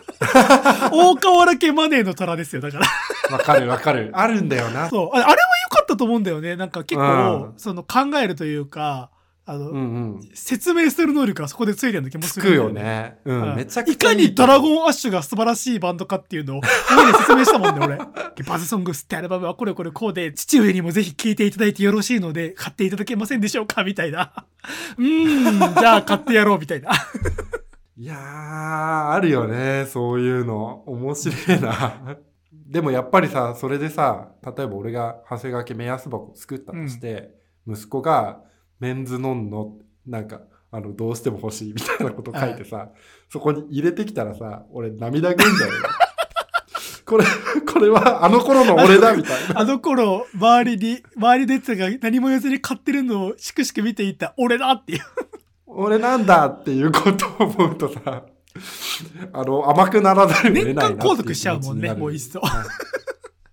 [0.92, 4.11] 大河原家マネーの虎ですよだからわかるわかる。
[4.14, 4.88] あるんだよな。
[4.88, 5.37] そうああれは良
[5.70, 6.55] かっったと思うんだよね。
[6.57, 9.11] なんか結う構、んその考えるというか、
[9.50, 10.28] あの、うんうん。
[10.34, 13.18] 説明する能力がそこでついてるような気もするんだよよね。
[13.24, 17.96] うん、うんめちゃくちゃいかにドランゴンアッシュが素晴らしいバンドかっていうのを、みんなに説明したもんね、俺。
[18.46, 24.34] バズソングスってアルバムはこれこれこうで、父上にもぜひ聴いていただいてよろしいので、買っていただけませんでしょうかみたいな。
[24.98, 26.90] うーん、じゃあ買ってやろう、みたいな。
[27.96, 28.18] いやー、
[29.12, 30.82] あるよね、そういうの。
[30.87, 32.18] 面白いな。
[32.52, 37.30] でもやっぱりさ、それでさ、例えば俺が長谷掛け目安箱作ったとして、
[37.66, 38.42] 息子が
[38.80, 42.90] メンズノンの、なんか、あの、どうしても欲しいみたいなこと書いてさ、
[43.30, 45.76] そこに入れてきたらさ、俺涙ぐんじゃうよ。
[47.04, 47.24] これ、
[47.72, 49.60] これはあの頃の俺だみたいな。
[49.60, 55.00] あの頃、周りに、周りのやつが何も言わずに買ってるのをしくしく見ていた俺だっていう。
[55.66, 58.24] 俺なんだっていうことを思うとさ、
[59.32, 62.64] あの、甘くならざるを得ないな年間購読しちゃうもんねもういっそは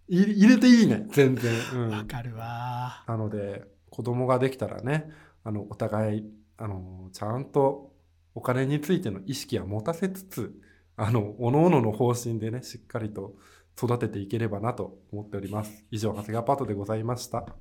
[0.09, 1.53] い入入れていいね、全然。
[1.73, 3.03] うんわかるわ。
[3.07, 3.63] なので、
[3.95, 5.09] 子供ができたらね、
[5.45, 6.25] あの、お互い、
[6.57, 7.93] あの、ちゃんと
[8.33, 10.53] お金についての意識は持たせつつ、
[10.97, 13.37] あの、おののの方針でね、しっかりと
[13.77, 15.85] 育てていければなと思っております。
[15.91, 17.45] 以上、長谷川パートでございました。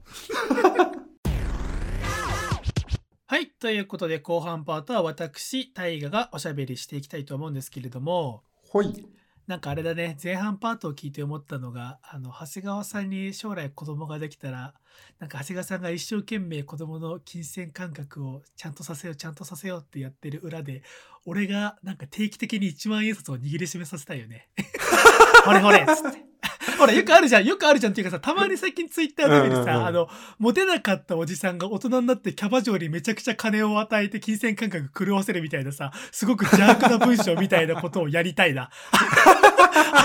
[3.26, 3.50] はい。
[3.50, 9.06] ということで、後半パートは私、大河がおしゃべりしていきたいと思うんですけれども、ほい。
[9.46, 14.72] なんかあれだね、前半パートを聞いて思ったのが、あの、長谷川さんに将来子供ができたら、
[15.18, 20.82] なんか長谷川さんが一生懸命子供の金銭感覚をちゃんとさせよう、ちゃんとさせようってやってる裏で、
[21.26, 24.48] 俺がなんか定期的に1万円札を握りしめさせたいよね。
[25.44, 26.33] ほれほれっつって。
[26.78, 30.08] ほら、よくあるじゃん、よくあるじゃんっていうかさ、たまに最近ツイッターで見るさ、あの、
[30.38, 38.70] モテなかったおじさんが大人になってキャバ嬢にめちゃくちゃ金を与えて金銭感覚狂わせるみたいなさ、すごく邪悪な文章みたいなことをやりたいな。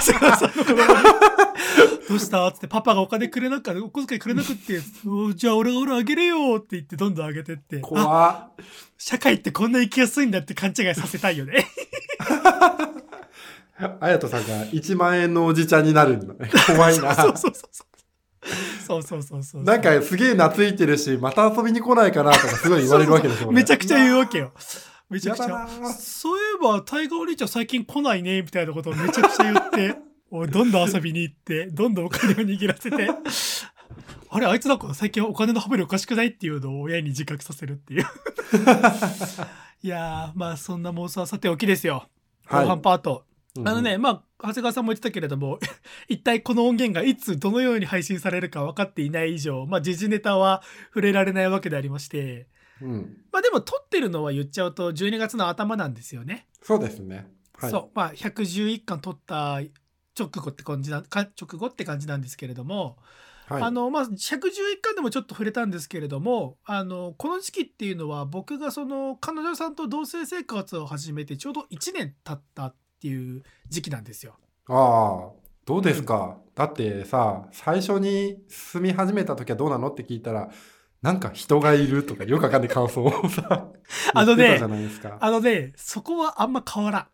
[0.01, 0.88] 長谷川さんの子供に
[2.08, 2.47] どうした？
[2.47, 7.77] っつって、パパがお金くれなくお小遣いくれなくって、おじゃあ俺が俺あげるよって言ってどんどんあげてって。
[7.77, 8.29] あ、怖
[8.60, 8.65] っ。
[8.97, 11.65] 社会ってこんな生きやすいんだって勘違いさせたいよね。
[13.99, 16.51] あやとさんが1万円のおじちゃんになるんだね。
[16.67, 17.15] 怖いな。
[17.15, 17.89] そうそうそうそう。
[18.85, 19.63] そうそうそうそう。
[19.63, 23.51] なんかすげえ懐いてるし、また遊びに来ないかなとかすごい言われるわけでしょ。
[23.51, 24.51] めちゃくちゃ言ううわけよ。
[25.09, 29.95] めちゃくちゃそういえば、タイガーお兄ちゃん最近来ないね、みたいなことをめちゃくちゃ言って、
[30.29, 33.09] おいどんどん遊びに行って、どんどんお金を握らせて、
[34.31, 38.05] あれ、あいつなんか最近お金のハメルおかしくないっていうのを親に自覚させるっていう。
[39.81, 42.07] いやー、まあそんな妄想はさておきですよ。
[42.47, 43.23] 後はい半パート。
[43.23, 45.59] うんあのね、まあ、長谷川さんも言ってたけれども、
[46.07, 52.47] 一体この音源がいつどのように配信されるか分かっていない以上、まあ、時事ネタは触れられないわけでありまして、
[52.81, 53.17] うん。
[53.31, 56.47] まあでも撮ってるのは言っちゃうと12月の頭なんですよね。
[56.62, 57.27] そうですね。
[57.53, 57.71] はい。
[57.71, 57.89] そう。
[57.93, 59.59] まあ111巻撮った
[60.17, 62.97] 直後って感じな、か直後って感じなんですけれども、
[63.47, 74.35] はい、あの、まあ111巻でもちょっと触れたんですけれども、あの、この時期っていうのは僕がその彼女さんと同棲生活を始めてちょうど1年経ったっていう時期なんですよ。
[74.67, 75.31] ああ、
[75.65, 80.49] どうですか、だってさ、最初に住み始めた時はどうなのって聞いたら、
[81.01, 83.69] なんか人がいるとかよくわかんない感想をさ、
[84.13, 85.17] あのね言ってたじゃないですか。
[85.21, 87.07] あのね、そこはあんま変わらん。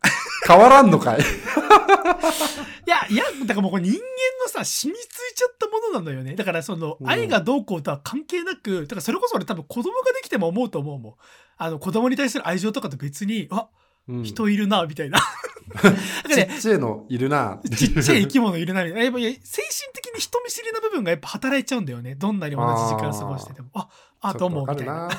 [0.48, 1.19] 変わらんのかい？
[1.21, 4.00] いや、いや、だからもうこれ人間
[4.43, 6.36] のさ、染みついちゃったものなのよね。
[6.36, 11.13] だからその、うん愛がどうこうとは関係なく、だからそれこそ俺多分子供ができても思うと思うもん。
[11.58, 15.20] あの、子供に対する愛情とかと別に、あ、うん人いるな、みたいな。
[16.30, 19.04] ちね、っちゃいのいるなちっちゃい生き物いるな、みたいな。
[19.04, 19.39] やっぱ精神
[19.94, 22.15] 的に人見知りな部分がやっぱ働いちゃうんだよね。
[22.15, 23.70] どんなに同じ時間過ごしてても。
[23.74, 23.89] あ、
[24.22, 25.10] あ、どうも、みたいな。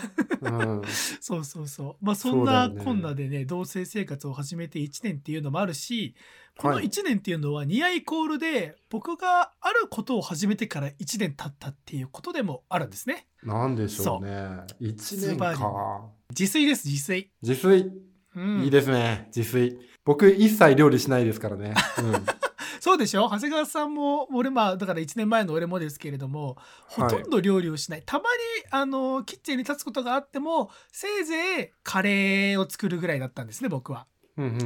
[1.21, 2.05] そうそうそう。
[2.05, 6.15] まあそんなこんなでね、同棲生活を始めて1年っていうのもあるし、
[6.59, 13.27] このはい1年っていうのはニアイコールで僕があることを始めてから1年経ったっていうことでもあるんですね。
[13.43, 14.61] なんでしょうね。
[14.81, 16.09] 一年ズバリか。
[16.31, 17.31] 自炊です、自炊。
[17.43, 17.93] 自炊、
[18.37, 19.29] うん、いいですね。
[19.35, 19.79] 自炊。
[20.05, 21.75] 僕一切料理しないですからね。
[21.99, 22.27] うん。
[22.81, 23.29] そうでしょ？
[23.29, 28.03] 長谷川さんも、俺まあ、だから1年前の俺もですけれども、ほとんど料理をしない。
[28.07, 28.27] たまに、
[28.71, 34.07] あの、キッチンに立つことがあっても、せいぜいカレーを作るぐらいだったんですね、僕は。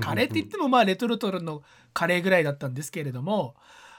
[0.00, 1.62] カレーって言ってもまあレトルトの
[1.94, 3.54] カレーぐらいだったんですけれども、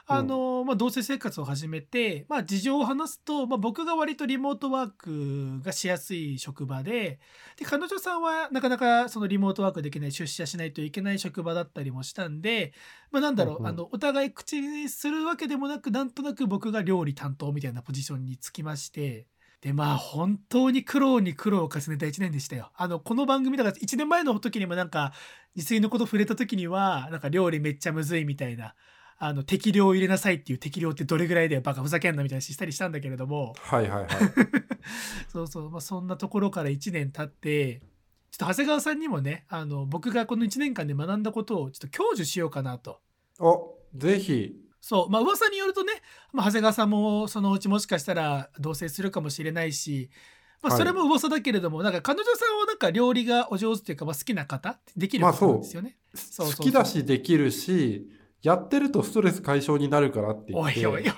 [0.06, 7.20] あのまあ、同棲生活を始めて、まあ、事情を話すと、まあ、僕が割とリモートワークがしやすい職場で
[7.56, 12.72] で彼女さんはなかなかそのリモートワークできない出社しないといけない職場だったりもしたんで、
[13.10, 19.26] まあ、なんだろう、あのお互い口にするわけでもなくなんとなく僕が料理担当みたいなポジションにつきまして。
[19.60, 22.72] でまあ本当に苦労に苦労を重ねた1年でしたよ。
[22.74, 25.12] あのこの番組だから1年前の時にもなんか
[25.54, 28.74] 自炊のこと触れた時にはなんか料理めっちゃむずいみたいな
[29.24, 34.08] あの適量を入れなさいっていう適量ってどれぐらいでバカふざけんなみたいな話したりしたんだけれどもはいはいはい。
[35.30, 37.82] そうそう、まあ、そんなところから1年経って
[38.32, 43.00] ちょっと長谷川さんにもねあの僕がこの1年間で学んだことをちょっと享受しようかなと。
[43.38, 44.56] お、ぜひ。
[44.80, 45.92] そうまあ噂によるとね、
[46.32, 50.10] まあ、長谷川さんもそのうちもしかしたら同棲するかもしれないし、
[50.62, 54.80] まあ、はいそれも噂だけれども、なんか彼女さんはなんか料理がお上手というか、まあ、好きな方？
[54.96, 55.96] できるんですよね。
[56.12, 58.08] そうそうそう好きだしできるし、
[58.42, 60.86] やってるとストレス解消になるからって言って。
[60.86, 61.12] おいおいおい。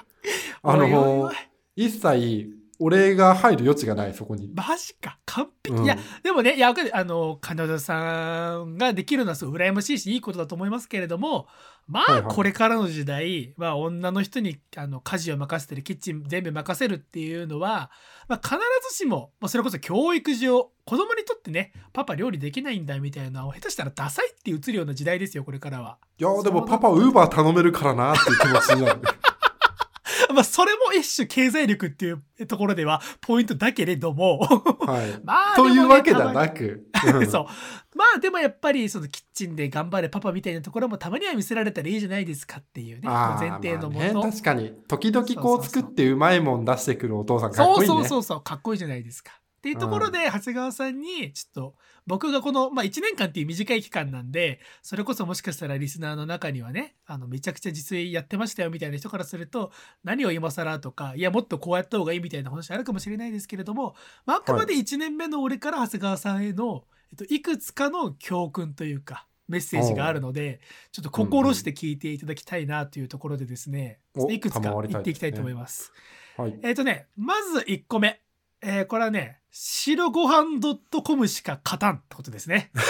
[0.63, 1.31] あの
[1.77, 4.51] 一切、俺が入る余地がない、そこに。
[4.55, 11.47] マジか完璧、うんいやでもねいやあの彼女さんができるのはすごい羨ましいしいいことだと思いますけれども
[11.87, 17.91] まあ、はいはいこれからの時代、まあ、女の人にあの家事を任せたりキッチン全部任せるっていうのは、
[18.29, 18.57] まあ、必
[18.91, 25.99] ずしも、まあ、それこそ教育上子供にとってねパパ料理できないんだみたいなのを下手したらダサいって映るような時代ですよこれからは。
[26.19, 29.01] いやーでもパパウーバー頼めるからなっていう気持ちになる。
[30.35, 35.21] まあそれも一種経済力っていうところではポイントだけれどもはい。
[35.25, 36.87] まあというわけではなく。
[37.31, 37.47] そう。
[37.97, 44.25] まあでもやっぱりそのキッチンで頑張れパパみたいなところもたまには見せられたらいいじゃないですかっていうね、前提のもまあと。
[44.25, 44.73] ね、確かに。
[44.89, 47.95] 時々こそうそうそうう作ってうまいもん出してくるお父さんかっそうこいいね。
[47.95, 49.33] そうそうそう、かっこいいじゃないですか。
[49.59, 51.75] っていうところで、長谷川さんに、ちょっと、
[52.07, 63.95] 僕がこの、まあ1年間っていう短い期間なんで、それこそもしかしたらリスナーの中にはね、あの、めちゃくちゃ実演やってましたよみたいな人からすると、何を今更とか、いや、もっとこうやった方がいいみたいな話あるかもしれないですけれども、
[64.27, 70.61] まあ、あくまで1年目の俺から長谷川さんへの、えっと、いくつかの教訓というか、メッセージがあるので、
[70.93, 75.93] ちょっと心して聞いていただきたいなというところでですね、おいくつか賜りたいですね言っていきたいと思います。
[76.37, 76.59] はい。
[76.63, 78.24] えっ、とね、まず1個目。
[78.67, 82.71] えーこれはね、白ごはん .com しか勝たんってことですね。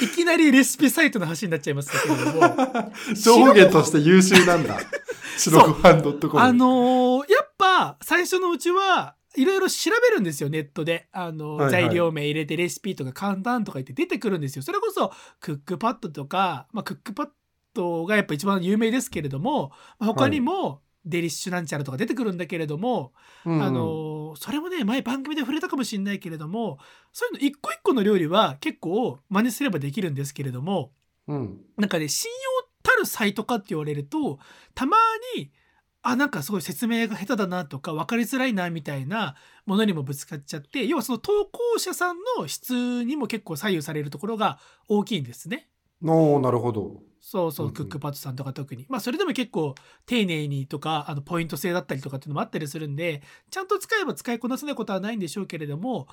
[0.00, 4.78] いきなりレシピサイトの話になっちゃいますけれども、情報源として優秀なんだ。
[5.36, 6.40] 白ごはん .com。
[6.40, 11.08] あのーやっぱ最初のうちはいろいろ調べるんですよ、ネットで。
[11.12, 14.62] あのーはいはい材料名入れてレシピとか簡単とか言って出てくるんですよ。
[14.62, 17.28] それこそクックパッドとか、まあ、クックパッ
[17.74, 23.12] ドがやっぱ一番有名ですけれども、まあ他にもデリッシュなんちゃらとか出てくるんだけれども、
[23.44, 26.78] うんあのそれもね前番組で触れたかもしれないけれども
[27.12, 30.92] そういうの一個一個の料理は結構真似すればできるんですけれども
[31.26, 31.60] うん。
[31.76, 34.38] なんかね信用たるサイトかって言われると
[34.74, 34.96] たま
[35.36, 35.50] に
[36.02, 39.34] あなんかすごい説明が下手だなとか分かりづらいなみたいな
[39.66, 44.58] ものにもぶつかっちゃって要はその投稿者さんの質にも結構左右されるところが
[44.88, 45.68] 大きいんですね。
[46.00, 47.02] なるほど。
[47.20, 48.86] そうそう、うんうんクックパッドさんとか特に。
[48.88, 49.74] まあそれでも結構
[50.06, 56.08] 丁寧にとか、あのポイント制だったりとかっていうのもあったりするんで、ちゃんと使えば使いこなせないことはないんでしょうけれども、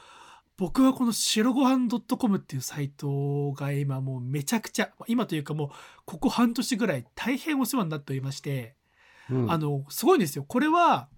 [0.58, 5.70] 僕はこの白ごはん .com っていうサイトが今もうめちゃくちゃ、今というかもう
[6.06, 8.76] ここ半年ぐらい大変お世話になっておりまして、
[9.30, 10.43] うんあの、すごいんですよ。
[10.48, 11.10] これは、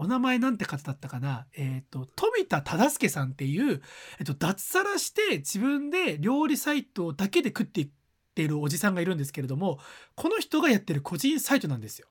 [0.00, 1.46] お名前なんて方だったかな？
[1.56, 3.82] えっ、と、富田忠介さんっていう、
[4.20, 7.90] えっと、脱サラして自分で料理サイトだけで食ってい
[8.38, 9.80] っているおじさんがいるんですけれども、
[10.14, 12.06] この人がやってる個人サイトなんですよ。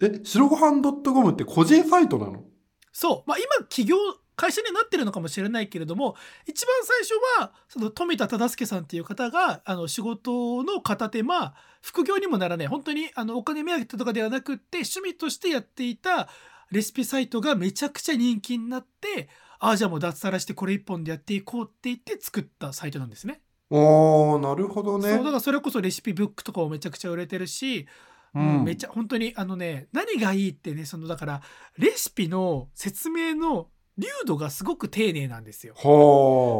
[0.00, 2.44] え、白ごはん .com って個人サイトなの？
[2.90, 3.28] そう。
[3.28, 3.96] まあ、今、企業、
[4.34, 16.30] 会社になってるのかもしれないけれども、一番最初は、その富田忠介さんっていう方が、あの、仕事の片手間、副業にもならない、本当に、あの、お金目当てとかではなくって、趣味としてやっていた
[16.70, 19.28] レシピサイトがめちゃくちゃ人気になって、
[19.58, 23.42] ああ、じゃあもう脱サラしてこれ一本でやっていこうって言って作ったサイトなんですね。
[23.70, 25.08] おーなるほどね。
[25.08, 27.86] そう、だからそれこそレシピブックとかもめちゃくちゃ売れてるし、
[28.34, 31.42] うんめちゃ本当にあのね何がいいってねそのだから
[31.78, 35.74] レシピの説明の流度がすごく丁寧なんですよ。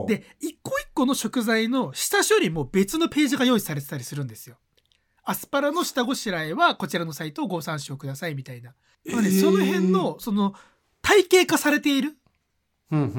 [0.09, 4.57] で一個一個の食材の下処理も別のページが用意されてたりするんですよ。
[5.25, 8.75] アスパラの下ごしらえはこちらのサイトをご参照くださいみたいな。
[9.07, 10.55] えーその辺のその
[11.03, 12.17] 体系化されている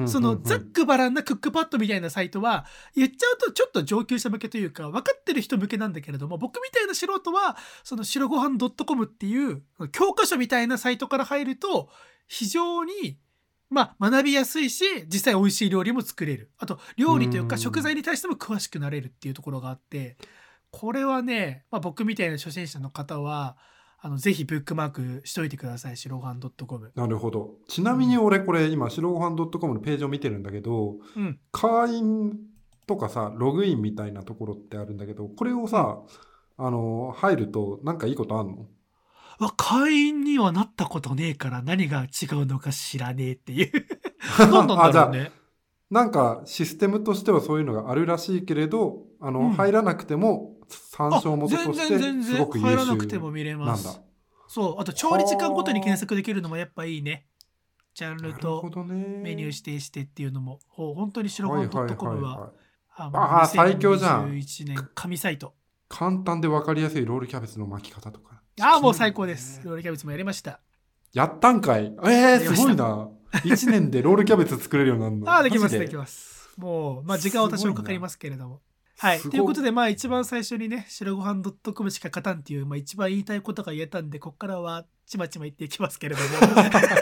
[0.06, 11.88] そのざっくばらんなクックパッドみたいなサイトは言っちゃうとちょっと上級者向けというか分かってる人向けなんだけれども僕みたいな素人はその白ごはん .com っていう教科書みたいなサイトから入ると
[12.26, 13.18] 非常に
[13.68, 16.50] まあ学びやすいし実際美味しい料理も作れる。
[16.58, 17.60] あと料理というかうん。
[17.60, 20.16] 食材に対しても詳しくなれるっていうところがあって
[20.72, 23.56] これはね、まあ、僕みたいな初心者の方は
[24.02, 26.90] あのぜひブックマークしといてください白ごはん .com。
[26.94, 27.56] なるほど。
[27.68, 31.38] ちなみに俺これ今白ごはん .com のページを見てるんだけど、うん。
[31.52, 32.38] 会員
[32.86, 35.98] とかさ、ログインみたいなところってあるんだけど、これをさ、
[36.56, 38.66] あの、入るとなんかいいことあんの？
[39.38, 43.70] わ会員にはなったことねえから何が違うのか知らねえっていう。
[44.38, 45.32] 何なんだろうね。
[45.90, 49.52] なんかシステムとしてはそういうのがあるらしいけれど、あの、うん。
[49.52, 53.84] 入らなくても参照元と全してすごく優入らなくて秀も見れます。
[53.86, 54.00] なんだ。
[54.48, 54.80] そう。
[54.80, 57.26] あと調理時間ごとに検索できるのもやっぱいいね。
[57.94, 58.62] ジャンルと。
[59.22, 60.60] メニュー指定してっていうのも。
[60.68, 62.50] ほう本当に白はい本はいはい .com ははい。
[63.12, 64.30] ああー最強じゃん。
[64.32, 65.54] 2021年神サイト。
[65.88, 68.42] 簡単で分かりやすいロールキャベツの巻き方とか。
[68.60, 69.60] ああもう最高です。
[69.64, 70.60] ロールキャベツもやりました。
[71.12, 71.86] やったんかい？
[72.04, 73.08] えー、すごいな。
[73.32, 75.30] 1年でロールキャベツ作れるようになるの？
[75.32, 76.50] ああできますできます。
[76.56, 78.60] もうまあ時間は多少かかりますけれども
[79.00, 79.20] はい。
[79.20, 81.42] ということでまあ一番最初にね白ご飯
[81.72, 86.28] .com しか勝たんっていう、まあ、一番言いたいことが言えたんでここからはちまちま言っていきますけれども。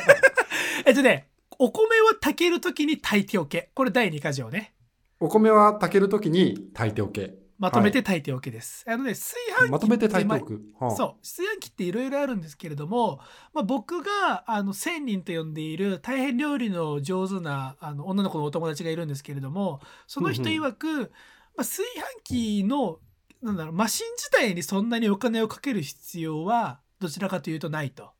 [0.86, 1.28] えっとね
[1.58, 3.72] お米を炊けるときに炊いておけ。
[3.74, 4.74] これ第2箇条ね。
[5.18, 7.34] お米は炊けるときに炊いておけ。
[7.58, 10.62] まとめて炊いておけです、あのね炊飯器まとめて炊いておまく。
[10.78, 10.96] はあ。
[10.96, 11.22] そう。
[11.24, 13.18] 炊飯器っていろいろあるんですけれども、
[13.52, 20.62] まあ、僕があの千人と呼んでいる大変料理の上手なあの女の子のお友達がいるんですけれどもその人うんうん。
[20.62, 21.12] 曰く、
[21.58, 21.82] まあ、炊
[22.22, 23.00] 飯器の
[23.42, 28.12] なんだろうマシン自体にそんなにお金をかける必要はどちらかというとないと。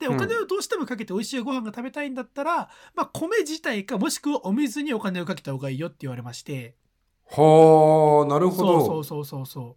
[0.00, 6.74] でうんお金をどうしてもかけて美味しいご飯が食べたいんだったら、まあ、米自体かもしくはお水にお金をかけた方がいいよって言われまして。
[7.26, 8.84] はあ、なるほど。
[8.84, 9.76] そうそうそうそうそう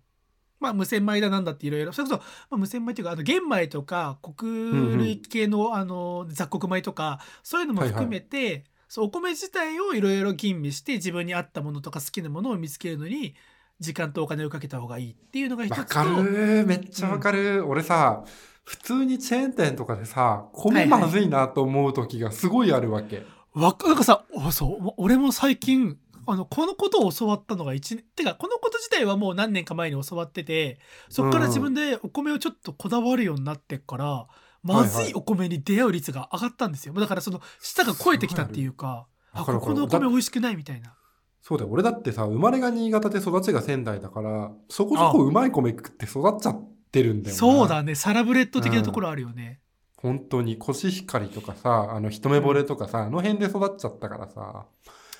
[0.59, 8.63] まあ無洗米だなんだっていろいろそれこそ、まあ、無洗米っていうかあの玄米とか穀類系の,、あの雑穀米とかそういうのも含めて、
[8.93, 13.33] そうお米自体をいろいろ吟味して自分に合ったものとか好きなものを見つけるのに
[13.79, 16.63] 時間とお金をかけた方がいいっていうのが一つとわかる。
[16.67, 17.65] めっちゃわかる。
[17.67, 18.23] 俺さ、
[18.63, 23.23] 普通にチェーン店とかでさ、米まずいなと思う時がすごいあるわけ。
[23.55, 30.77] わなんかさおそう俺も最近あのこのことを教わったのが1年てかこのこと自体はもう何年か前に教わってて
[31.09, 34.27] そっから自分でお米をちょっとこだわるようになってから、
[34.63, 36.93] まずいお米に出会う率が上がったんですよ。
[36.93, 40.95] だからその舌が超えてきたっていうかここのお米美味しくないみたいな。
[41.41, 41.69] そうだよ。
[41.71, 47.39] 俺だってさ、生まれが新潟で育ちが仙台だから、そこそこうまい米食って育っちゃってるんだよな。
[47.39, 47.95] そうだね。
[47.95, 49.59] サラブレッド的なところあるよね、
[49.97, 54.67] 本当にコシヒカリとかさ、あの、一目惚れとかさ、あの辺で育っちゃったからさ、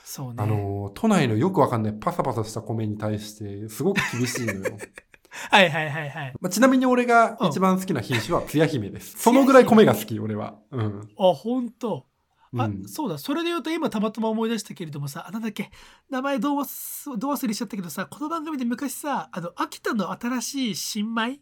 [0.06, 0.44] そうね。
[0.44, 4.78] あの、都内のよくわかんないパサパサした米に対して、すごく厳しいのよ。
[5.50, 6.34] はいはいはいはい。
[6.40, 9.18] まあ、ちなみに俺が一番好きな品種はつや姫です。
[9.18, 10.56] そのぐらい米が好き、俺は。
[10.72, 11.10] うん。
[11.18, 12.06] あ本当。
[12.58, 12.88] あ、うん。
[12.88, 13.18] そうだ。
[13.18, 15.72] それで言うと今たまたま思い出したけれどもさあなんだっけ。
[16.10, 21.40] 名前どう忘どう忘れしちゃったけどさこの番組で昔さあの秋田の新しい新米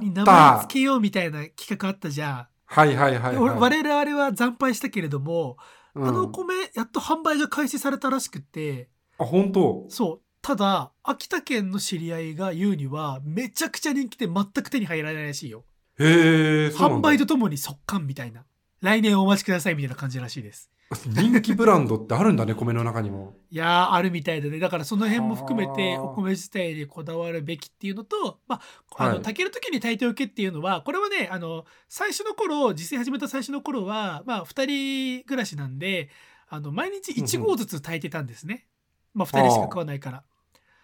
[0.00, 0.64] に名前た。
[0.68, 3.58] つけようみたいな企画あったじゃはいはいはい、はい。
[3.58, 5.56] 我々は惨敗したけれども、
[5.94, 6.08] うん。
[6.08, 8.90] あのお米やっと販売が開始されたらしくて。
[9.18, 9.86] あ、本当。
[9.88, 15.64] そうただ秋田県の知り合いが言うにはめちゃくちゃ人気で全く手に入らないらしいよ。
[15.98, 18.44] へえ、販売とともに速乾みたいな。
[18.80, 20.70] 来年お待ちくださいみたいな感じらしいです。
[21.06, 23.34] 人気ブランドってあるんだね、米の中にも。
[23.50, 24.58] いやーあるみたいだね。
[24.58, 26.02] だからその辺も含めてはあ。
[26.04, 28.60] お米自体にこだわるべきっていうのと、まあ、
[28.96, 29.18] あのはい。
[29.18, 36.08] 炊ける時に炊いておけっていうのはこれはねあの最初の頃実践始めた最初の頃は、まあ、2人暮らしなんで
[36.48, 38.66] あの毎日1合ずつ炊いてたんですね、
[39.14, 40.24] まあ、2人しか食わないから。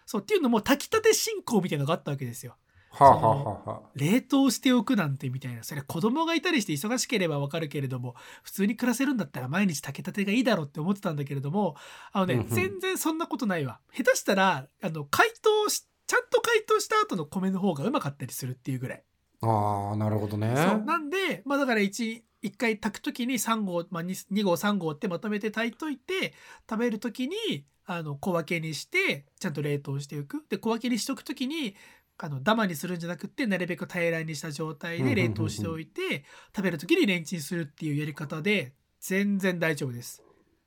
[0.05, 2.57] そうっていうのも炊きたて進行みたいなのがあったわけですよ。
[2.89, 5.63] はあ、はあはあはあ、冷凍しておくなんてみたいな。
[5.63, 11.75] それ子供がいたりして忙しければわかるけれども普通に暮らせるんだったら毎日炊けたてがいいだろうって思ってたんだけれども
[12.13, 13.79] あのね、全然そんなことないわ。
[13.91, 19.03] 下手したらあの解凍しちゃんと解凍した後の米の方がうまかったりするっていうぐらい、
[19.41, 20.53] ああ、なるほどね。
[20.55, 20.83] そう。
[20.83, 26.33] なんでまあだから 1, 一回炊く時に3合、まあ、2, 2合3合ってまとめて炊いといて
[26.69, 31.75] 食べる時にあの小分けにしてちゃんと冷凍しておくで小分けにしておく時に
[32.17, 36.23] あのダマにするんじゃなくってなるべく平らにした状態で冷凍しておいて
[36.55, 40.23] 食べる時にレンチンするっていうやり方で全然大丈夫です。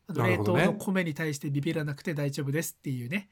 [0.08, 3.28] あの冷凍の米に対してビビらなくて大丈夫ですっていうね。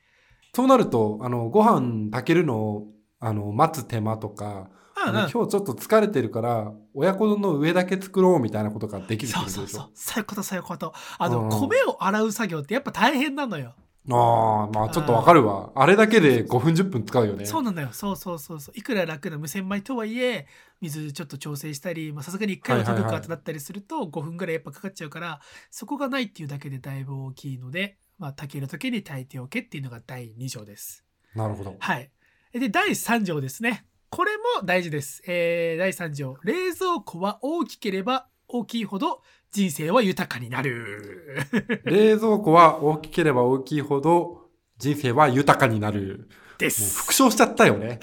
[0.54, 2.86] そうなると、あの、ご飯炊けるのを、
[3.20, 4.70] あの、待つ手間とか、
[5.10, 13.74] 今日ちょっと疲れてるから、親子丼の上だけ作ろうみたいなことができるそうそうそうそういうことそういうことあの、うん米を洗う作業ってやっぱ大変なのよ。
[14.08, 15.72] ああ、まあちょっとわかるわ。
[15.74, 17.44] あれだけで5分10分使うよね。
[17.44, 20.46] そうなんだよそうそうそうそういくら楽な無洗米とはいえ
[20.80, 25.40] 水ちょっと調整したりまあさすがに1回は研ぐかってなったりすると5分ぐらいやっぱかかっちゃうから
[25.70, 31.04] そこがないっていうだけでだいぶ大きいので、まあ、炊ける時に炊いておけっていうのが第2条です。
[31.34, 31.74] なるほど。
[31.78, 32.10] はい。
[32.52, 33.84] で第3条ですね
[34.16, 35.22] これも大事です。
[35.26, 39.20] えー第3条冷蔵庫は大きければ大きいほど
[39.52, 41.36] 人生は豊かになる。
[41.84, 44.48] 冷蔵庫は大きければ大きいほど
[44.78, 46.30] 人生は豊かになる。
[46.56, 46.98] です。
[46.98, 48.00] 復唱しちゃったよね。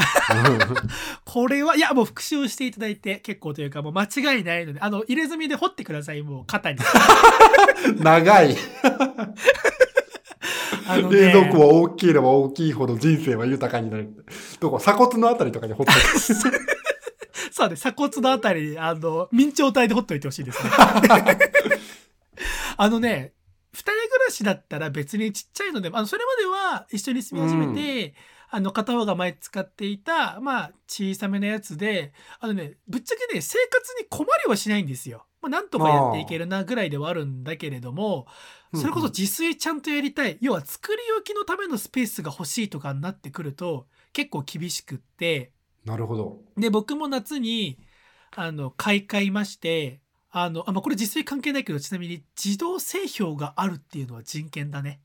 [1.25, 6.77] これはいやもう復習していただいて結構というかもう間違いないのであの入れ墨で掘ってくださいもう肩に。
[7.87, 8.55] う ん長い。
[10.87, 11.17] あのね。
[11.17, 14.25] 冷蔵庫は大きければ大きいほど人生は豊かになる。
[14.59, 14.77] どこ？
[14.77, 15.93] 鎖骨のあたりとかに掘って。
[17.51, 20.71] そうね、鎖骨のあたりに、あの、明朝体で掘っといてほしいですね。
[22.77, 23.33] あのね、
[23.71, 28.15] 二人暮らしだったら別にちっちゃいので、あの、それまでは一緒に住み始めて、
[28.55, 35.25] あの、片方が前使っていた、まあ、小さめのやつで、あのね、ぶっちゃけね、生活に困りはしないんですよ。
[35.41, 38.27] まあ、なんとかやっていけるなぐらいではあるんだけれども、
[38.75, 40.37] それこそ自炊ちゃんとやりたい。
[40.39, 45.51] 要は作り置きのためのスペースが欲しいとかになってくると、結構厳しくって、
[45.83, 46.39] なるほど。
[46.55, 47.79] で、僕も夏に、
[48.35, 50.02] あの、買い替えまして、
[50.35, 54.99] あの、あ、まあ、これ実際関係ないけど、ちなみに自動製氷があるっていうのは人権だね。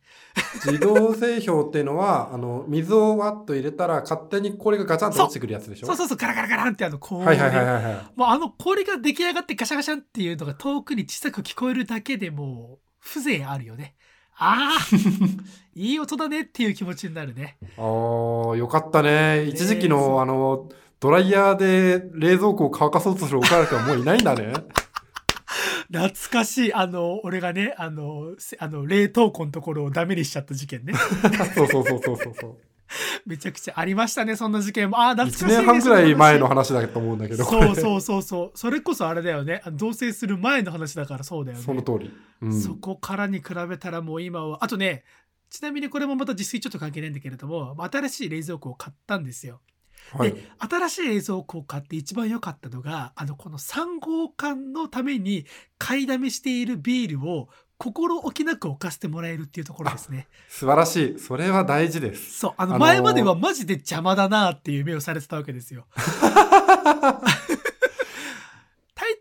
[0.65, 5.87] 自動製氷っていうのは、あの、水をワッと入れたら勝手にこれがガチャンと落ちてくるやつでしょ？
[5.89, 7.95] そうそうそう、ガラガラガランってあの氷はいはいはいはいはい。
[8.17, 13.97] もうあの氷が出来上がってガシャガシャンっていうのが遠くに小さく聞こえるだけでもう風情あるよね。
[14.39, 14.97] ああ
[15.75, 17.59] いい音だねっていう気持ちになるね。
[17.77, 19.45] ああ、よかったね。
[19.45, 20.71] 一時期の、あの、
[21.01, 24.53] ドライヤーで冷蔵庫を乾かそうとするお母さんはもういないんだね。
[25.91, 26.75] 懐かしい。
[26.75, 30.93] あの、俺がね、あの、せあの冷凍庫のところをダメにしちゃった事件ね。
[31.55, 32.57] そうそうそうそうそうそう。
[33.27, 34.99] めちゃくちゃありましたね、そんな事件も。
[34.99, 35.55] ああ、懐かしい、ね。
[35.55, 38.59] 1年半ぐらい前のそ話だと思うんだけど、そうそうそうそう。
[38.59, 39.63] それこそあれだよね。
[39.73, 41.65] 同棲する前の話だからそうだよね。
[41.65, 42.13] その通り。
[42.41, 45.05] うん、そこからに比べたらもう今は、あとね、
[45.51, 49.61] ちなみにこれもまた自炊ちょっと関係ないんだけれども、新しい冷蔵庫を買ったんですよ。
[50.13, 50.33] はい。
[50.33, 55.47] で、新しい冷蔵庫を買って一番良かったのが、あの、この3号館のために
[55.79, 60.27] 買いだめしているビールを心置きなく置かせてもらえるっていうところですね。
[60.49, 61.19] 素晴らしい。
[61.19, 62.39] それは大事です。
[62.39, 65.87] そう、あの、あのー前まではマジで邪魔だなっていう目をされてたわけですよ。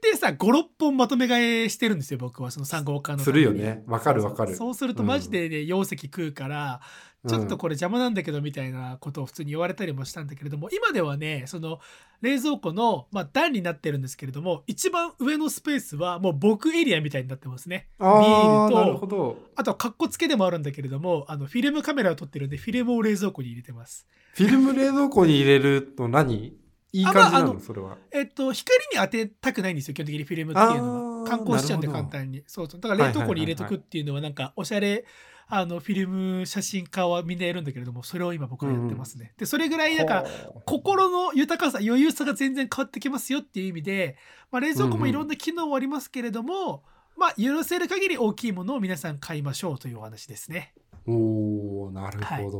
[0.01, 3.31] 大抵さ、5、6本まとめ買いしてるんですよ、僕は、その3号館のたす。
[3.31, 3.83] るよね。
[3.87, 4.55] わかるわかる。
[4.55, 6.81] そうするとマジでね、容積食うから、
[7.27, 11.79] ちょっとこれ邪魔なんだけどみたいなことを普通に言われたりもしたんだけれども、今ではね、その
[12.21, 17.89] 冷蔵庫の、まあ、段になってるんですけれども、一番上のスペースはもう僕エリアみたいになってますね。
[17.99, 19.49] ビあ、ールと。
[19.55, 24.07] あとはカッコつけでもあるんだけれども、あの、フィルムカメラを撮ってるんで、フィルムを冷蔵庫に入れてます。
[24.33, 26.55] フィルム冷蔵庫に入れると何？
[26.93, 27.97] いい感じなの、のそれは。
[28.11, 31.27] えっと、光に当てたくないんですよ、基本的にフィルムっていうのは。
[31.27, 32.43] 観光しちゃうんで簡単に。
[32.47, 32.81] そうそう。
[32.81, 35.05] だから冷凍庫に入れとくっていうのはなんか、おしゃれ、
[35.49, 39.33] あの、フィルム写真家はみんなやるんだけれども、それを今僕はやってますね。
[39.37, 40.25] で、それぐらい、なんか、
[40.65, 44.17] 心の豊かさ、余裕さが全然変わってきますよっていう意味で、
[44.51, 46.83] まあ、冷蔵庫もいろんな機能はありますけれども、
[47.17, 50.73] まあ、許せる限り大きいものを皆さん買いましょうというお話ですね。
[51.07, 52.59] おーなるほど、そ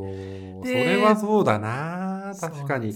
[0.64, 2.94] でれはそうだな確かに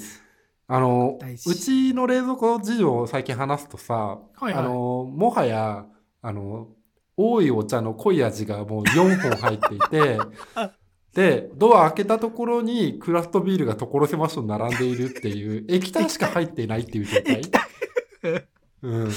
[0.74, 5.84] あのうちの冷蔵庫事情を最近話すとさ、はいはいあのもはや
[6.22, 6.68] あの
[7.14, 10.18] 多いお茶の濃い味がもう4本入っていて
[10.54, 10.72] あ
[11.12, 17.42] でドア開けたところにクラフトビールが所狭しと並んでいるっていう 液体しか入っていないっていう状態
[18.80, 19.10] うん、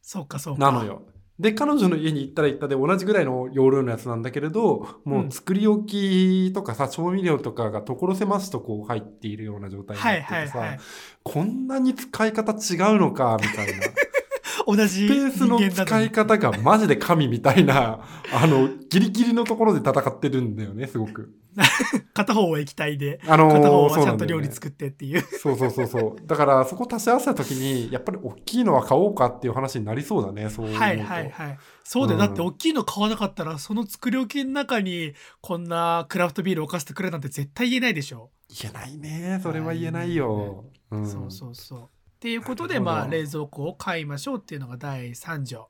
[0.00, 0.60] そうかそうか。
[0.60, 0.84] なの。
[0.84, 1.02] よ。
[1.38, 10.80] で、彼女の家に行ったら行ったで同じぐらいの容量のやつなんだけれど、もう作り置きとかさ、調味料とかが所狭しとこう入っているような状態になはいっててさ、はいはい。
[11.24, 13.86] こんなに使い方違うのか、みたいな。
[14.66, 18.00] 同じスペースの使い方がマジで神みたいな、
[18.32, 21.34] あの、ギリギリのところで戦ってるんだよね、すごく。
[22.14, 25.22] 片方は液体で、あのー片方はちゃんと料理作ってっていう。
[25.22, 26.26] そうそうそうそう。
[26.26, 30.72] だから、そこ足し合わせた時に、やっぱり大きいのは買おうかっていう話になりそうだね、そう。
[30.72, 31.58] はいはいはい。
[31.82, 32.18] そうだよ。
[32.18, 38.30] うんだって大きいの買わなかったら、その作り置きの中にこんなクラフトビールを置かせてくれなんて絶対言えないでしょ。
[38.48, 39.40] 言えないね。
[39.42, 40.64] それは言えないよ。
[40.90, 41.80] うんそうそうそう。
[41.80, 41.86] っ
[42.20, 45.68] ていうことで、まあ、冷蔵庫を買いましょうっていうのが第3条。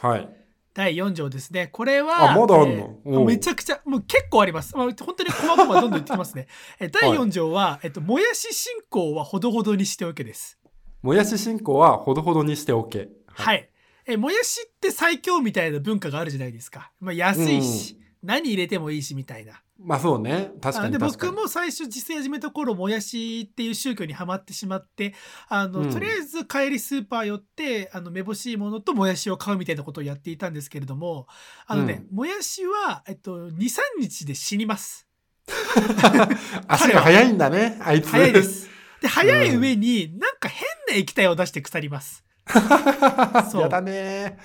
[0.00, 0.43] はい。
[0.74, 1.68] 第4条ですね。
[1.68, 2.98] これは、あまだあんの？
[3.06, 4.76] えーめちゃくちゃ、もう結構あります。
[4.76, 6.48] まあ、本当に細々どんどん言ってきますね。
[6.80, 10.58] え第4条は、えっと、もやし信仰はほどほどにしておけです。
[11.02, 13.08] もやし信仰はほどほどにしておけ。
[13.26, 13.70] はい。
[14.06, 16.90] え、もやしって最強みたいな文化があるじゃないですか。
[17.00, 19.62] まあ、安いし、何入れてもいいしみたいな。
[19.78, 20.52] まあそうね。
[20.60, 21.32] 確かに確かに。
[21.32, 25.14] 僕も最初実践始めた頃もやしっていう宗教にはまってしまって
[25.48, 31.26] あの、うんとりあえず帰りスーパー寄ってあのめぼしいものともやしを買うみたいなことをやっていたんですけれども
[31.66, 35.08] あのね、もやしは、えっと、23日で死にます
[36.68, 38.08] 足が早いんだね、あいつ。
[38.08, 38.42] 早いで。
[38.42, 42.24] すで早い上になんか変な液体を出して腐ります
[43.50, 44.38] そうやだね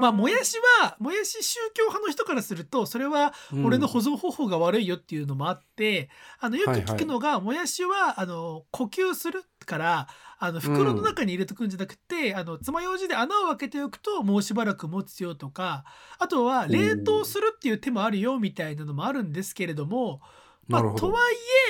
[0.00, 3.66] まあ、もやしは、もやし宗教派の人からすると、それはうん。
[3.66, 6.08] 俺の保存方法が悪いよっていうのもあって、
[6.40, 6.86] あの、よくはいはい。
[6.96, 10.08] 聞くのが、もやしは、あの、呼吸するから、
[10.38, 15.84] あの、袋の中に入れとくんじゃなくて、あの、爪楊枝で穴を開けておくと、もうしばらく持つよとか、
[16.18, 20.20] あとは、冷凍するっていう手もあるよ、みたいなのもあるんですけれども、
[20.68, 21.20] まあとは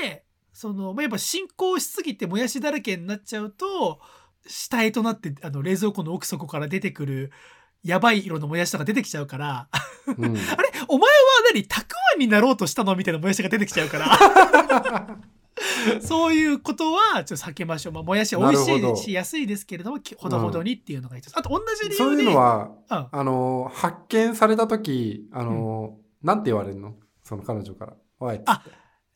[0.02, 4.00] いえ、その、まあ、やっぱ進行しすぎてもやしだらけになっちゃうと、
[4.46, 7.32] 死体となって、あの、冷蔵庫の奥底から出てくる、
[7.84, 9.68] やばい色のもやしとか出てきちゃうから、
[10.06, 10.34] うんあれ
[10.88, 11.16] お前は
[11.52, 15.18] 何たくあんになろうとしたのみたいなもやしが出てきちゃうから。
[16.00, 17.92] そういうことはちょっと避けましょう。
[17.92, 21.36] まあ、もやしは美味しいし安いですけれども、きほどほどにっていうのが一つ。
[21.36, 22.22] あと同じ理そう由で。
[22.22, 26.94] いうのはうんあの発見された時あの、なんて言われるの？
[27.24, 28.62] その彼女から「おい」っつってあ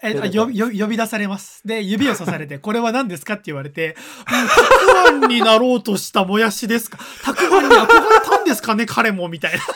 [0.02, 1.66] えっと出てこよよ呼び出されます。
[1.66, 3.34] で、指をさされて、 これは何ですか？
[3.34, 4.54] って言われて、うんた
[5.16, 6.98] くあんになろうとしたもやしですか？
[7.22, 7.86] たくあんに憧れ
[8.24, 8.86] たんですかね？
[8.86, 9.58] 彼もみたいな。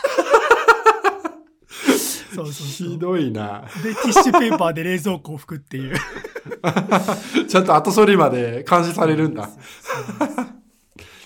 [2.35, 2.66] そうそう。
[2.66, 5.97] ひどいなで、ティッシュペーパーで冷蔵庫を拭くっていう。
[7.49, 9.49] ちゃんと後処理まで監視されるんだ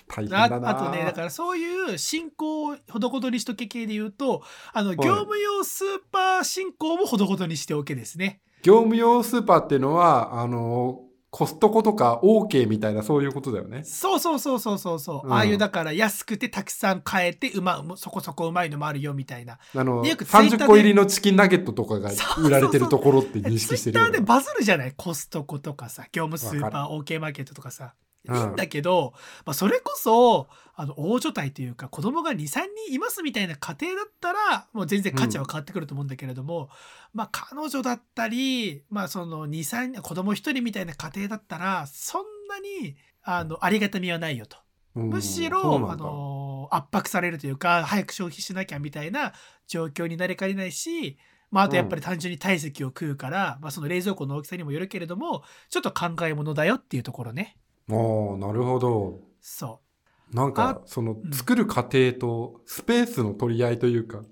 [0.06, 4.42] 大変あだなあとね、だからそういう進行をほどほどにしとけ系で言うと、
[4.72, 8.40] あの、業務用スーパー進行もほどほどにしておけですね。
[8.62, 11.00] 業務用スーパーっていうのはあの
[11.30, 13.84] コストコとか OK みたいなそういうことだよね。
[13.84, 15.32] そうそうそうそうそうそう、うん。
[15.32, 19.58] ああいうだから安くてたくさん買えてうまうそこそこうまいのもあるよみたいな。
[19.74, 24.92] あのよくツイッターで30個入りのチキンナゲットとかが売られてるところって認ツイ識してるよッターでバズるじゃない？
[24.96, 27.94] コストコとかさ、業務スーわパー OK マーケットとかさ。
[28.26, 28.36] いうん。
[28.36, 29.14] いんだけど、
[29.46, 30.48] まあ、それこそ、
[30.80, 36.70] あの、大所帯というか、子供が2、3人いますみたいな家庭だったら、もう全然価値は変わってくると思うんだけれども、
[37.12, 44.56] まあ、彼女だったり、まあ、その2、3、子供1人みたいな家庭だったら、そんなに、あの、ありがたみはないよと。
[44.96, 49.34] うんむしろ、あの、圧迫されるというか、早く消費しなきゃみたいな
[49.66, 51.18] 状況になりかねないし、
[51.50, 57.58] まあ、あとやっぱり単純に体積を食うから、まあ、その冷蔵庫の大きさにもよるけれども、ちょっと考えものだよっていうところね。
[57.90, 57.96] ああ
[58.38, 59.89] なるほどそう。
[60.32, 64.22] なんかあそのうん作る過程とスペースの取り合いというか、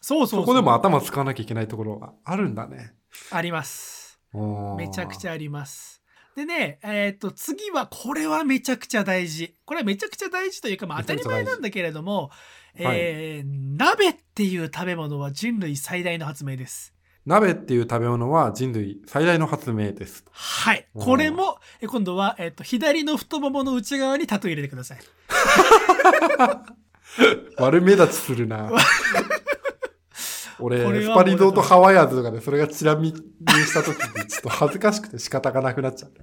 [0.00, 2.94] そうそうそこでも頭使わなきゃいけないところがあるんだね。
[3.30, 4.20] あります。
[4.76, 5.30] めちゃくちゃ。
[5.30, 6.02] ゃあります。
[6.36, 9.56] でね、えっ、と、次は、これはめちゃくちゃ大事。
[9.64, 12.30] これはめちゃくちゃ大事というか、まあ当たり前なんだけれども、
[12.74, 16.92] えー鍋っていう食べ物は人類最大の発明です。
[17.24, 20.24] 鍋っていう食べ物は人類最大の発明です。
[20.30, 20.86] はい。
[20.94, 24.98] うんこれも、え今度は、えっ、と、左の太ももの内側にタトゥー入れてください。
[27.58, 28.70] 悪目立ちするな。
[30.58, 36.22] 俺、スパリゾートハワイアーズとかでそれがチラ見にした時にちょっと恥ずかしくて仕方がなくなっちゃった。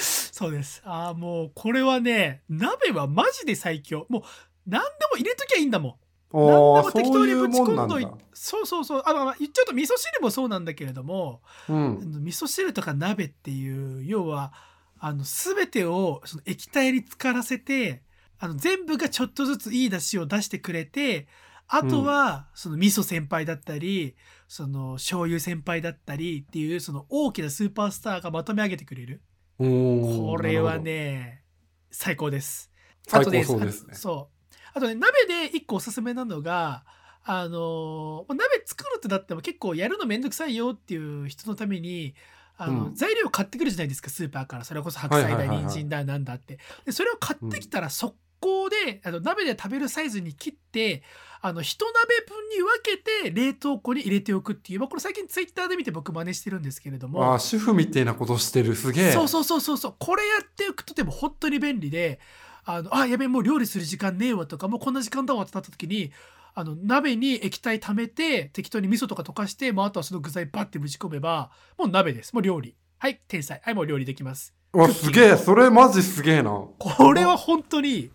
[0.00, 0.82] そうです。
[0.84, 4.06] ああ、もう、これはね、鍋はマジで最強。
[4.08, 4.22] もう、
[4.66, 5.94] 何でも入れときゃいいんだもん。
[6.32, 8.08] 何でああ、も適当にぶちもんなんだ込んどい。
[8.32, 9.02] そうそうそう。
[9.06, 12.20] あの、まあ言っちゃうと味噌汁もそうなんだけれども、うん。
[12.24, 14.52] 味噌汁とか鍋っていう要は
[14.98, 18.02] あの全てをその液体に浸からせて
[18.44, 21.26] あの全部がちょっとずついい出汁を出してくれて
[21.66, 24.16] あとはその味噌先輩だったり
[24.48, 29.22] その醤油先輩だったりっていうその大きなスーパースターがまとめ上げてくれる
[29.58, 30.78] これは。
[30.78, 31.42] ね
[31.90, 32.70] 最高です。
[33.12, 34.54] あとそうですねあそう。
[34.74, 36.84] あとね、鍋で一個おすすめなのが、
[37.22, 42.14] あのー鍋作るってなっても結構やるのめんどくさいよっていう人のために、
[42.56, 44.64] あの、うん材料買ってくるじゃないですか、スーパーから。
[44.64, 46.58] それこそ白菜だ、人参だ、なんだって。
[46.84, 51.02] で、それを買ってきたら速攻で、あの鍋で食べるサイズに切って、
[51.40, 51.92] あの、一鍋
[52.26, 57.24] 分に分けて冷凍庫に入れておくっていう、まあ、これ最近ツイッターで見て僕真似してるんですけれども。
[57.24, 58.74] ああ、主婦みたいなことしてる。
[58.74, 59.12] すげえ。
[59.12, 62.20] そうそうそうそうそうこれやっておくとでも本当に便利で
[62.64, 66.12] あのあやべえもう料理する時間ねえわとかもうこんな時間だわってなった時に
[66.54, 75.36] あの鍋に液体溜めて適当に味噌とか溶かして、まあ、あとはその具材バッてぶち込めばもう鍋ですもう料理はい天才はいもう料理できますうわ、すげえ。
[75.36, 76.50] それマジすげえな。
[76.50, 78.10] これは本当に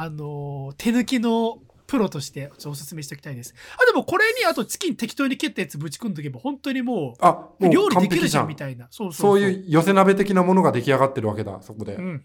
[0.00, 11.94] あの手抜きのプロとしておすすめしておきたいですあでもこれにあとチキン適当に切ったやつぶち込んどけば本当にもあ、うもう料理できるじゃんみたいなそうそそうういう寄せ鍋的なものが出来上がってるわけだ、そこで。
[11.94, 12.24] うん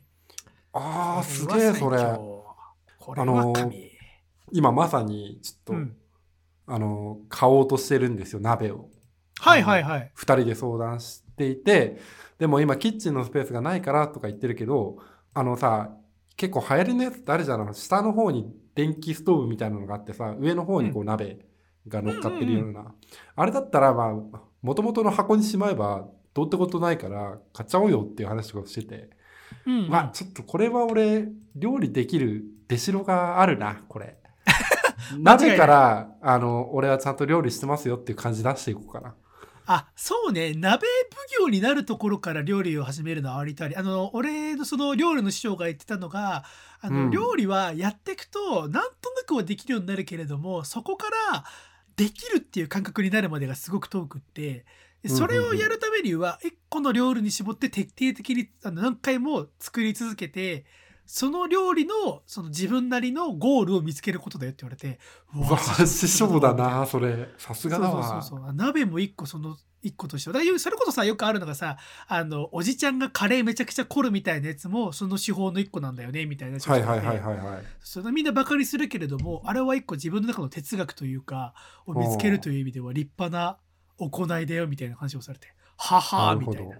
[0.74, 1.98] ああ、すげえ、それ。
[3.00, 3.92] これは神、
[4.52, 5.96] 今まさに、ちょっと、うん
[6.66, 8.90] あの、買おうとしてるんですよ、鍋を。
[9.40, 10.12] はいはいはい。
[10.16, 12.00] 二人で相談していて、
[12.40, 14.98] でも今キッチンのスペースがないからとか言ってるけど、
[15.34, 15.92] あのさ、
[16.36, 17.74] 結構流行りのやつってあるじゃん。
[17.74, 21.46] 下の方に電気ストーブみたいなのがあってさ、上の方にこう鍋
[21.88, 22.94] が乗っかってるような。
[23.36, 28.96] あれだったら、まあ、もともとの箱にしまえば、どうってことないから、買っちゃおうよっていう話をしてて。
[28.96, 29.14] うん
[29.66, 34.18] うんまあちょっとこれは俺料理できる出しがあるなこれ
[35.18, 39.14] ない 鍋からあの俺はちゃんと料理してますよっていう感じ出していこうかな
[39.66, 40.54] あそうね。
[40.54, 40.88] 鍋
[41.38, 43.76] 奉行になるところから料理を始めるのはありとあり。
[43.76, 46.44] あの俺のその料理の師匠が言ってたのが
[46.82, 47.12] あの、うん。
[47.12, 51.46] 料理はやっていくとなんとなくはできるようになるけれどもそこから
[51.96, 54.66] できるっていう感覚になるまでがすごく遠くって
[55.02, 60.66] でそれをやるためには一個の料理に絞って徹底的にあの何回も作り続けて
[61.06, 65.00] その料理のその自分なりのゴールを見つけることだよって言われて
[65.36, 66.86] ううわ師匠だな。
[66.86, 67.30] それ。
[67.38, 68.04] さすがだわ。
[68.04, 70.34] そうそうそう鍋も一個その一個としては。
[70.34, 71.78] だそれこそさよくあるのがさ
[72.08, 77.64] あのおじちゃんがカレーめちゃくちゃ凝るみたいなやつもその手法の一個なんだよねみたいなはいはいはいはいはい。
[77.82, 81.54] それみんなバカにするけれどもあれは一個自分の中の哲学というか
[81.86, 83.58] を見つけるという意味では立派な
[83.98, 85.54] 行いだよみたいな話をされて。
[85.78, 86.78] ははみたいな。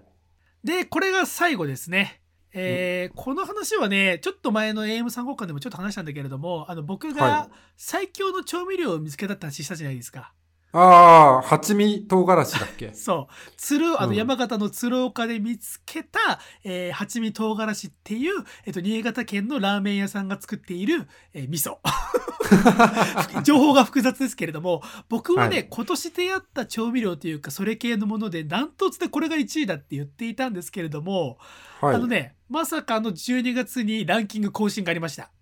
[0.64, 2.22] でこれが最後ですね
[2.54, 10.32] えーこの話はねちょっと前の AM3 号館でもちょっと話したんだけれどもあの僕はが最強の調味料を見つけたって話したじゃないですか。
[10.76, 12.92] ああ八味唐辛子だっけ？
[12.98, 13.52] そう。
[13.56, 14.16] 鶴あのうん。
[14.16, 21.78] 山形の鶴岡で見つけた、えー八味唐辛子っていう、えっと、新潟県のラーメン屋さんが作っている、えー味噌。
[23.44, 25.66] 情報が複雑ですけれども僕はね、はい。
[25.70, 31.38] 今年出会った調味料というかそれ系のものでダントツでこれが1位だって言っていたんですけれども、
[31.80, 31.94] はい。
[31.94, 35.32] あのねまさかの12月にランキング更新がありました。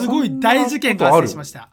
[0.00, 1.70] すごい大事件が発生しました。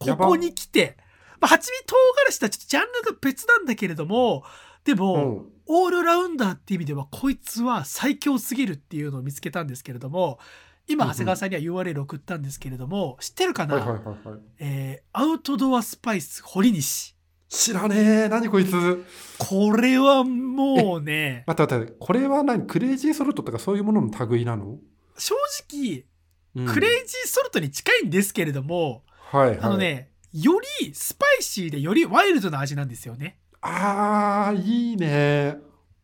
[0.00, 0.96] ここに来て、
[1.40, 4.42] まあ、八味唐辛子とはちょっとジャンルが別なんだけれども
[4.84, 5.56] でも、うん。
[5.68, 10.38] オールラウンダーっていう意味ではこいつは最強すぎるっていうのを見つけたんですけれども
[10.86, 14.00] 今長谷川さんには URL 送ったんですけれども知ってるかな、
[14.60, 17.15] えーアウトドアスパイス堀西
[17.48, 18.28] 知らねえ。
[18.28, 19.04] 何こいつ。
[19.38, 22.66] これはもうね待って待ってこれは何？
[22.66, 24.78] クレイジーソルトとかそういうものの類なの、
[25.16, 25.34] 正
[25.70, 26.04] 直
[26.56, 26.66] うん。
[26.66, 29.58] クレイジーソルトに近いんですけれども、はいはい。
[29.60, 33.38] あのねよりスパイシーでよりワイルドな味なんですよね。
[33.60, 35.56] あーいいね。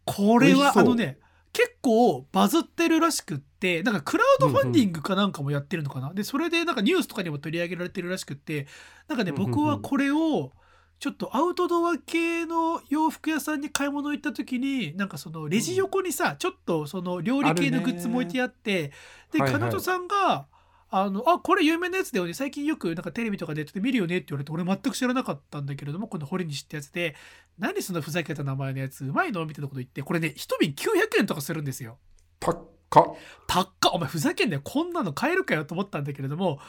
[0.05, 1.19] これはあのね
[1.53, 8.67] 結構バズってるらしくってなんかクラウドファンディングかなんかもやってるのかな、でそれでなんかニュースとかにも取り上げられてるらしくって
[9.09, 9.51] なんかねうんうんうん。
[9.51, 10.53] 僕はこれを
[11.03, 18.93] ちょっとアウトドア系の洋服屋さんに買い物行った時になんかそのレジ横にさちょっとその料理系のグッズも置いてあって
[19.33, 20.47] で彼女さんが
[20.91, 22.35] あのあこれ有名なやつだよね。
[22.35, 27.17] 最近よくなんかテレビとかで見るよねって言われて俺全く知らなかったんだけれどもこの堀西ってやつで
[27.59, 29.45] 何そのふざけた名前のやつうまいの？
[29.45, 31.99] みたいなこと言ってこれね一瓶900円とかするんですよ。
[32.39, 32.59] 高っ。
[33.49, 33.73] 高っ。
[33.93, 34.61] お前ふざけんなよ。
[34.63, 36.61] こんなの買えるかよと思ったんだけれども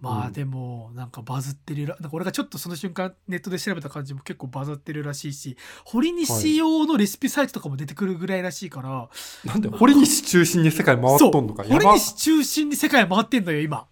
[0.00, 0.22] まうん。
[0.24, 9.08] あでもなんかバズってるらなんか俺がちょっとその瞬間ネットで調べた感じも結構バズってるらしいし堀西用のレシピサイトとかも出てくるぐらいらしいから、
[9.44, 11.64] なんで堀西中心に世界回っとんのか？
[11.64, 13.86] 堀西中心に世界回ってんのよ今。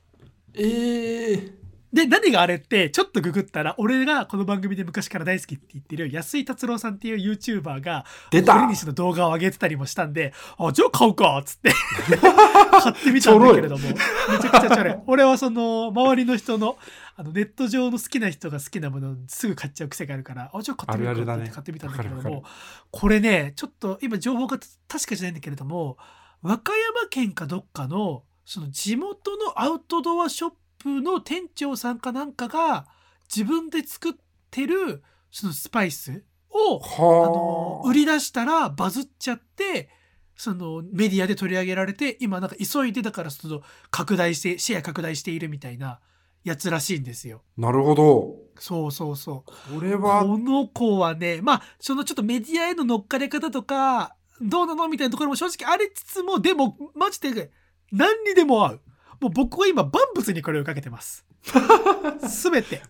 [0.54, 1.57] ええ
[1.92, 8.54] で何があれってちょっとググったら俺がこの番組で昔から大好きって言ってる安井達郎さんっていう YouTuber が出た。
[8.54, 11.72] 堀西の動画を上げてたりもしたんであじゃあ買うかっつって
[12.10, 16.76] 買ってみたんだけれどもめちゃくちゃチャレ俺はその周りの人の
[17.16, 22.44] あのネット上の好きな人が好きなものをすぐ買っちゃう癖があるからあじゃあ買ってみようかって買ってみたんだけれども
[22.92, 25.96] これねちょっと今情報が確かじゃないんだけれども
[26.42, 32.86] 和歌山県かどっかのその地元のアウトドアショップの店長さんかなんかが
[33.34, 34.12] 自分で作っ
[34.50, 39.90] てるそのスパイスをあのはあ売り出したらバズっちゃって
[40.36, 43.60] そのメディアで取り上げられて今なんか急いでだからその
[43.90, 46.00] 拡大してシェア拡大しているみたいな
[46.44, 47.42] やつらしいんですよ。
[47.56, 49.74] なるほどそうそうそう。
[49.74, 57.50] これはこの子はねまあそのちょっとメディアへの乗っかり方とかどうなのみたいなところも正直ありつつもでもマジで
[57.90, 58.80] 何にでも合う。
[59.20, 61.24] もう僕は今万物にこれをかけてます。
[62.28, 62.82] すべて。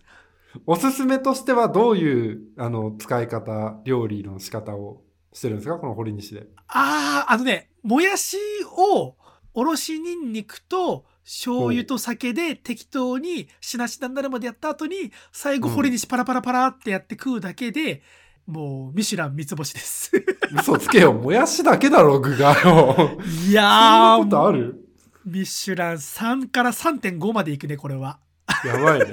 [0.65, 5.01] おすすめとしてはどういうあの使い方料理の仕方を
[5.31, 5.77] してるんですか？
[5.77, 8.37] この堀西でああ、あのね、もやし
[8.75, 9.15] を
[9.53, 18.01] おろしにんにくと醤油と酒で適当にしなしなになるまでやった後に最後うん堀西パラパラパラってやって食うだけで、
[18.47, 20.11] もうミシュラン三つ星です。
[20.55, 24.88] 嘘つけよもやしだけだろ具がよ いやーそんなことある？
[25.25, 28.19] ミシュラン3から3.5までいくね、これは。
[28.65, 29.05] やばいね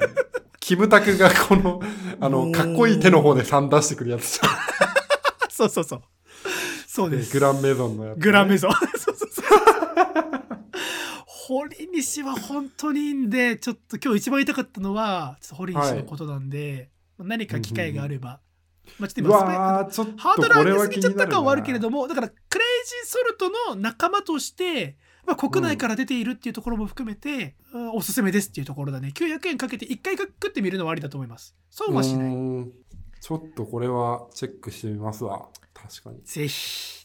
[0.59, 1.81] キムタクがこの
[2.19, 4.67] あのかっこいい手の方で3出してくるやつじゃん
[5.49, 6.03] そうそうそう。
[6.87, 7.33] そうです。
[7.33, 8.71] グランメゾンのやつね、グランメゾン。
[8.97, 9.45] そうそうそう。
[11.25, 18.39] 堀西は本当にいいんで、ちょっと今日一番言いたかったのは、ちょっと堀西のことなんで、何か機会があれば。
[18.99, 24.97] まあちょっとう今ハードル上げすぎちゃった感はあるけれどども、だからクレイジーソルトの仲間として、
[25.27, 27.91] まあ、国内から出ているっていうところも含めて、うん。
[27.91, 29.11] おすすめですっていうところだね。
[29.13, 31.53] 900円かけて1回食ってみるのはありだと思います。
[31.69, 32.33] そうはしない。
[33.19, 35.49] ちょっとこれはチェックしてみますわ。
[35.73, 36.96] 確かに、ぜひ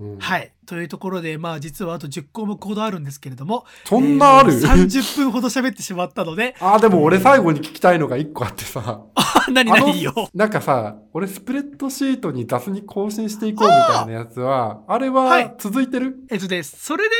[0.00, 0.18] うん。
[0.18, 0.52] はい。
[0.66, 9.02] というところでまあ実はあと10項目ほどあるんですけれどもそんなある、えー30分ほど喋ってしまったので あーでも俺最後に聞きたいのが一個あってさ。
[9.16, 10.14] あ何何よ。
[10.32, 15.54] なんかさ俺スプレッドシートに雑に更新していこうみたいなやつはあれははい。
[15.58, 17.16] 続いてる、えっとですそれで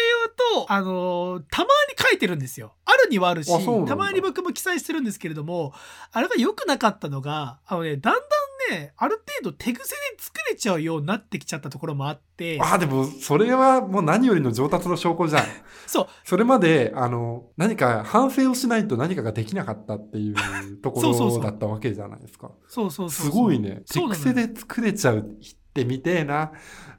[0.55, 2.74] 言うとあのーたまに書いてるんですよ。
[2.85, 5.72] あるにはあるしたまに僕も記載してるんですけれども
[6.12, 8.20] あれが良くなかったのがあのねだんだん
[8.71, 15.45] ねある程度手癖で作れちゃうようになってきちゃったところもあってああでもそれはもう何よりの上達の証拠じゃん。
[15.87, 16.07] そう。
[16.25, 20.37] それまであの何か反省をしないと何かができなかったっていう
[20.81, 22.53] ところだったわけじゃないですか。
[22.68, 23.83] そうそうそうすごいね。
[23.93, 25.29] 手癖で作れちゃう
[25.71, 26.53] ってみてえな。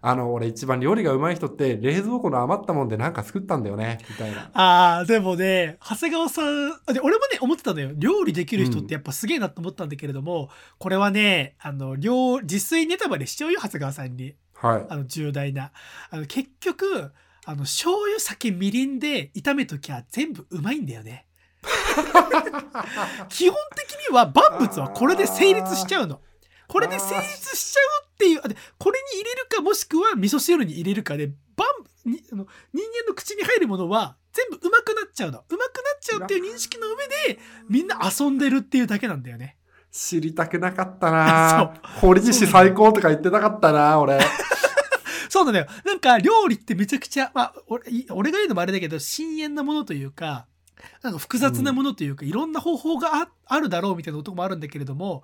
[0.04, 4.00] あの俺一番料理が上手い人って冷蔵庫の余ったもんでなんか作ったんだよね。
[4.10, 4.50] みたいな。
[4.54, 7.92] あーでもね長谷川さんあで俺もね思ってたのよ。
[7.94, 10.50] 料理できる人ってやっぱすげえなと思ったんだけれども、
[10.80, 14.34] これはねあの料自炊ネタバレしちゃうよ長谷川さんに。
[14.56, 14.86] はい。
[14.90, 15.72] あの重大な。
[16.10, 17.12] あの結局
[17.46, 21.28] あの醤油酒みりんで炒めときゃ全部うまいんだよね。
[23.30, 26.22] 基本的には万物はこれで成立しちゃうの
[26.72, 31.68] これで成立しちゃうっていうあでこれに入れるかもしくは味噌汁に入れるかで万
[32.06, 35.40] にあの人間の口に入るものは全部うまくなっちゃうの。
[35.40, 39.58] うまくなっちゃうっていう認識の上でみんな遊んでるっていうだけなんだよね。
[39.92, 41.74] 知りたくなかったな。
[42.00, 44.18] 堀西最高とか言ってなかったな俺。
[45.28, 45.68] そうなんだよ。
[45.84, 50.48] なんか料理ってめちゃくちゃ、まあ、俺い俺が言うのもあれだけど、深淵なものというか、
[51.04, 55.24] なんか複雑なものというか、いろんな方法がああるだろうみたいなこともあるんだけれども、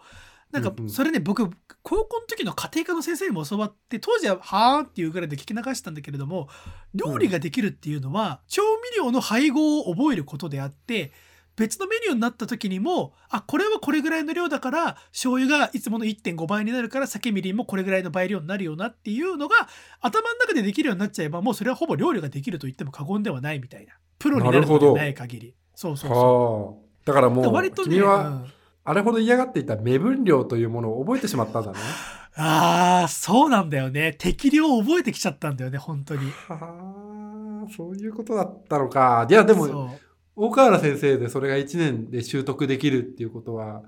[0.52, 1.50] なんかうんうんそれね、僕、
[1.84, 6.48] 高校の時の家庭科の先生にも教わって、当時ははーんっていうぐらいで聞き流したんだけれども、
[6.94, 11.12] 料理ができるっていうのは、調味料の配合を覚えることであって、
[11.58, 19.56] 別のメニューになった時にも、あ、これはこれぐらいの量だから、醤油がいつもの1.5倍になるから、酒みりんもこれぐらいの倍量になるよなっていうのが、
[20.00, 23.94] 頭の中でできるようになっちゃえば、もうそれはほぼ料理ができると言っても過言ではないみたいな。
[24.20, 25.56] プロになるのではない限り。
[25.74, 27.32] そうそうそはあだからう。
[27.32, 28.52] もう割とね、君はうん
[28.90, 31.78] あれほど嫌がっていた目分量というものを覚えてしまったんだね。
[32.38, 34.14] ああ、そうなんだよね。
[34.18, 36.32] 適量を覚えてきちゃったんだよね、本当に。
[36.48, 39.28] はあそういうことだったのか。
[39.30, 39.90] いやでもそう。
[40.38, 43.82] 大河原先生でそれが1年で習得できるっていうことは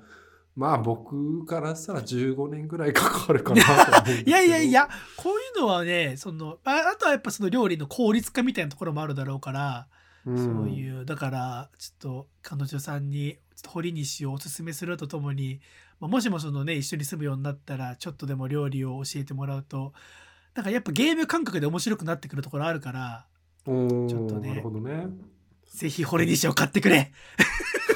[0.56, 3.64] まあ僕からしたら15年ぐらいかかるかな
[4.02, 9.88] と いやいやいや、こういうのはね、その、ああとはやっぱその料理の効率化みたいなところもあるだろうから、
[10.26, 10.38] うん。
[10.38, 15.60] そういう、だから、ちょっと彼女さんに、ちょっと堀西をおすすめするとともに、
[16.00, 19.92] まあ、もしもそのね、一緒に住むようになったら、ちょっとでも料理を教えてもらうと、
[20.56, 23.26] なんかやっぱゲーム感覚で面白くなってくるところあるから、
[23.66, 25.08] ちょっとねね
[25.68, 27.12] ぜひ堀西を買ってくれ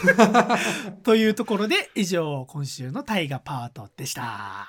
[1.03, 4.67] というところで、以上、今週の大河パートでした。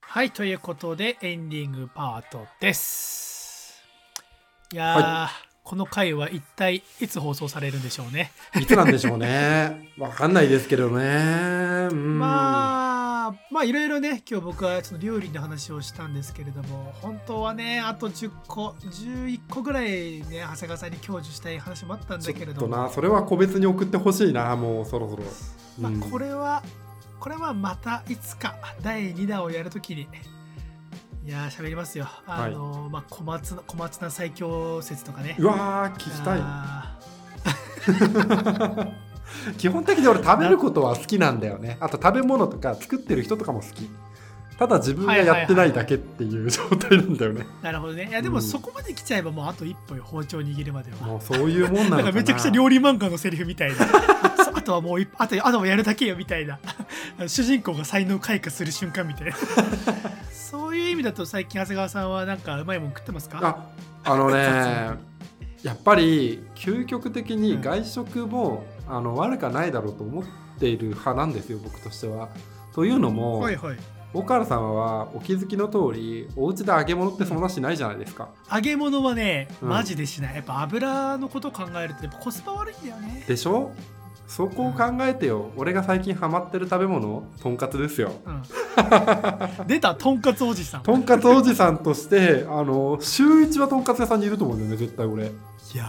[0.00, 3.82] はい、ということで、エンディングパートです。
[4.72, 5.30] いやー、は
[5.66, 8.30] この回は一体いつ放送されるんでしょうね。
[8.54, 9.90] いつなんでしょうね。
[9.98, 11.88] わかんないですけどね。
[11.90, 12.20] うん。
[12.20, 22.60] まあ、まあいろいろね、今日僕はその料理の話をしたんですけれども、本当はね、あと10個、11個ぐらいね、長谷川さんに享受したい話もあったんだけれども。
[22.60, 25.24] となそれは個別に送ってほしいなもうそろそろ、
[25.80, 26.62] まあうん、これは、
[27.18, 30.06] これはまたいつか第2弾をやるときに、
[31.26, 32.06] いやー、喋りますよ。
[32.24, 35.34] あのーまあ、小松菜、小松菜最強説とかね。
[35.40, 36.38] うわー聞きたい。
[36.40, 36.96] あ
[39.58, 41.78] 基本的に俺食べることは好きなんだよね。
[41.80, 43.90] あと食べ物とか作ってる人とかも好き。
[44.56, 48.08] ただ自分がやってないだけっていう状態なんだよね、ーなるほどね。
[48.08, 48.42] いや、でもうん。
[48.42, 50.98] そこまで来ちゃえばもうあと一歩よ包丁握るまでは。
[51.08, 53.78] もうそういうもんなんかめちゃくちゃ料理漫画のセリフみたいな。
[54.54, 56.60] あとはもう一あとあとはやるだけよみたいな。
[57.26, 59.32] 主人公が才能開花する瞬間みたいな
[60.50, 63.40] そういう意味だと最近長谷川さんはなんかうまいもん食ってますか？
[64.04, 64.90] ああのね
[65.62, 70.24] やっぱり究極的に外食も、あの悪くはないだろうと思っ
[70.60, 72.28] ている派なんですよ僕としては。
[72.72, 73.76] というのも、はいはい。
[74.26, 78.28] 原さんはお気づきの通りお家で揚げ物ってそんなしないじゃないですか。
[78.54, 79.68] 揚げ物はねうん。
[79.70, 80.36] マジでしない。
[80.36, 83.24] やっぱ油のこと考えるとやっぱコスパ悪いんだよね。
[83.26, 83.72] でしょ？
[84.26, 88.12] そこを考えてよ、俺が最近ハマってる食べ物とんかつですよ。
[88.24, 88.42] うん。
[89.66, 90.82] 出たとんかつおじさん。
[90.82, 95.26] とんかつおじさんとしてあの週一はとんかつ屋さんにいると思うんだよね絶対俺。
[95.26, 95.28] い
[95.74, 95.84] いや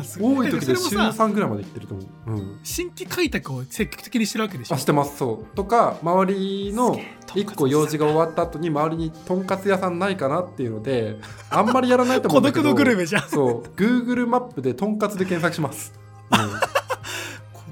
[0.00, 0.48] ーすごい。
[0.48, 2.30] 多い時で週それもさ3ぐらいまで行ってると思う。
[2.32, 2.60] うん。
[2.62, 4.74] 新規開拓を積極的にしてるわけでしょ？
[4.74, 5.16] あしてます。
[5.16, 5.56] そう。
[5.56, 11.18] とか周りのすげえとんかつ1個用事が終わった後に周りにとんかつ屋さんないかなっていうので
[11.50, 12.68] あんまりやらないと思う孤んだけど。
[12.70, 13.28] 独のグルメじゃん。
[13.28, 13.62] そう。
[13.76, 15.92] Google マップでとんかつで検索します、
[16.30, 16.38] うん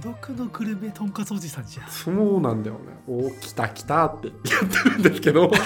[0.01, 1.86] 孤独のグルメとんかつおじさんじゃ。
[1.86, 2.80] んそうなんだよね。
[3.07, 4.28] お来た来たって。
[4.28, 4.34] やっ
[4.84, 5.51] てるんですけど。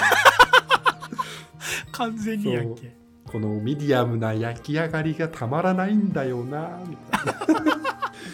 [1.93, 2.93] 完全にやんけ。
[3.31, 7.33] このミディアムな焼き上がりがたまらないんだよなみたいな。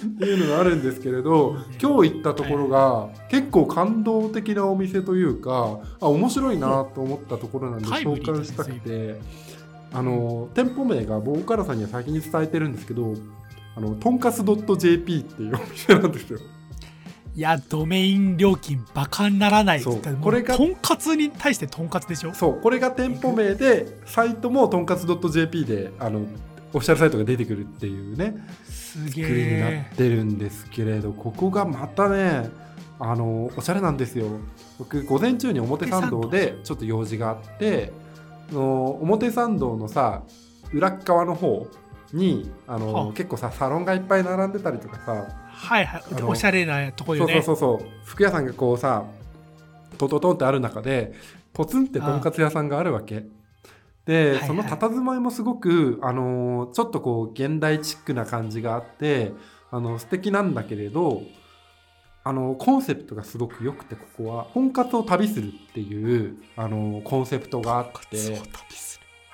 [0.02, 9.22] っていうのがあるんですけれど今日行ったところが結構感動的なお店というかあ面白いなと思ったところなんで紹介したくて。
[9.94, 13.14] あの店舗名が僕からさんには先に伝えてるんですけど
[13.76, 16.40] あのとんかつ .jp っていうお店なんですよ。
[17.34, 19.80] いやドメイン料金バカにならない。
[19.80, 20.02] そう。
[20.22, 22.34] これがとんかつに対してとんかつでしょ？
[22.34, 22.60] そう。
[22.60, 26.26] これが店舗名でサイトもとんかつ .jp であの
[26.74, 32.50] オフィシャルサイトが出てくるっていうねすげ作りになっえてるんですけれどここがまたね
[33.00, 34.28] あのおしゃれなんですよ。
[34.78, 37.94] 僕午前中に表参道でちょっと用事があって
[38.52, 40.24] あの表参道のさ
[40.74, 41.66] 裏っ側の方
[42.14, 43.14] にあの、はあ。
[43.14, 45.28] 結構さサロンがいっぱい並んでたりとかさ。
[45.52, 46.24] はいはい。
[46.24, 47.42] おしゃれなとこそうよね。
[47.42, 49.06] そうそうそう服屋さんがこうさ
[49.98, 51.14] トントントンってある中で
[51.54, 53.26] ポツンってとんかつ屋さんがあるわけ。
[54.06, 59.32] で、はいその佇まいもすごく、あのーちょっとこう現代チックな感じがあって
[59.70, 61.22] あの素敵なんだけれど
[62.24, 68.18] あのコンセプトがすごく良くてここは本格を旅するっていう、あのコンセプトがあって。
[68.18, 68.91] そう旅する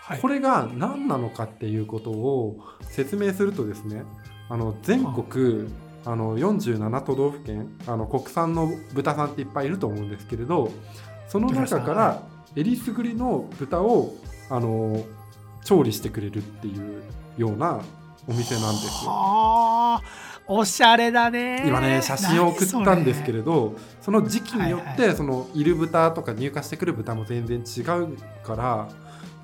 [0.07, 0.19] はい。
[0.19, 4.03] これが何なのかっていうことを説明するとですね
[4.47, 5.67] あの全国
[6.05, 10.71] あの47都道府県あの国産の豚さんっていっぱいいると思うんですけれど
[11.27, 12.23] その中かはら
[12.55, 14.15] えりすぐりの豚を
[14.49, 15.03] あの
[15.65, 17.03] 調理してくれるっていう
[17.37, 17.81] ような
[18.29, 19.11] お店なんですよ。
[19.11, 20.27] はあ。
[20.49, 21.65] おしゃれだね。
[21.67, 28.87] 今ね写真を送ったんですけどれどその時期によっはいてそのいる豚とか入荷してくる豚も全然違うから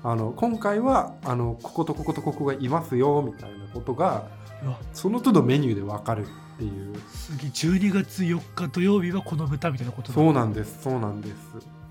[0.06, 4.28] あの今回はあのこことこことここがいますよみたいなことが
[4.92, 6.94] その都度メニューで分かるっていう。
[7.08, 10.14] すげえ12月4日土曜日はこの豚みたいなことだ。
[10.14, 11.34] そうなんですそうなんです。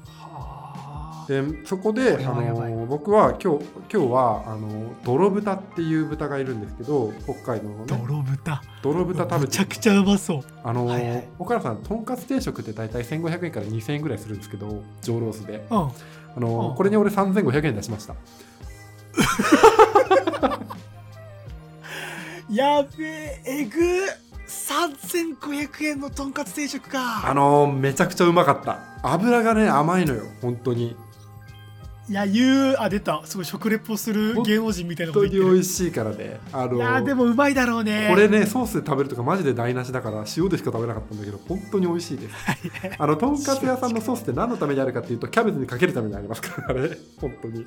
[0.06, 1.26] はあ。
[1.28, 7.86] でそこであの僕は今日今日はあの泥豚っていう豚がいるんですけど北海道のね。
[7.88, 8.62] 泥豚。
[8.84, 10.44] 泥豚食べてめちゃくちゃうまそう。
[10.64, 11.28] あの、はいはい。
[11.40, 15.66] 岡田さんとんかつ定食って大体1500円から2000円ぐらいするんですけど上ロースで。
[15.72, 15.90] うん
[16.36, 16.76] あの、うん。
[16.76, 18.16] これに俺3500円出しました。
[22.52, 23.80] やべええぐ。
[24.48, 27.28] 3500円のとんかつ定食か。
[27.28, 28.80] あのめちゃくちゃうまかった。
[29.02, 30.96] 油がね甘いのよ本当に
[32.10, 33.22] いや言うあ出た。
[33.26, 35.44] すごい食レポする芸能人みたいなこと本当言ってる。
[35.46, 36.40] に美味しいからね。
[36.52, 38.08] あのいやでもうまいだろうね。
[38.10, 42.36] これねソースで食べるとかマジで台無しだから塩でしか食べなかったんだけど本当に美味しいです。
[42.98, 46.98] あのとんかつ屋さんのソースって何のためにあるかっていうとキャベツにかけるためにありますからね。
[47.22, 47.64] 本当に。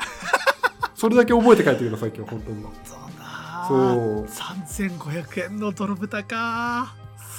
[0.95, 2.63] それだけ覚えて帰ってください今日本当に。
[2.63, 4.27] そうだそう。
[4.27, 6.95] 3500円の泥豚か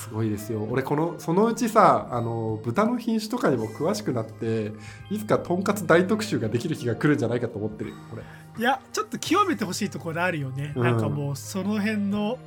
[0.07, 0.65] すごいですよ。
[0.69, 4.71] 俺このそのうちさあの豚の品種とかにも詳しくなって
[5.09, 8.23] いつかとんかつ大特集ができる日が来るんじゃないかと思ってるこれ。
[8.57, 10.83] いやちょっと極めてほしいところあるよね、うん。
[10.83, 12.37] なんかもうその辺の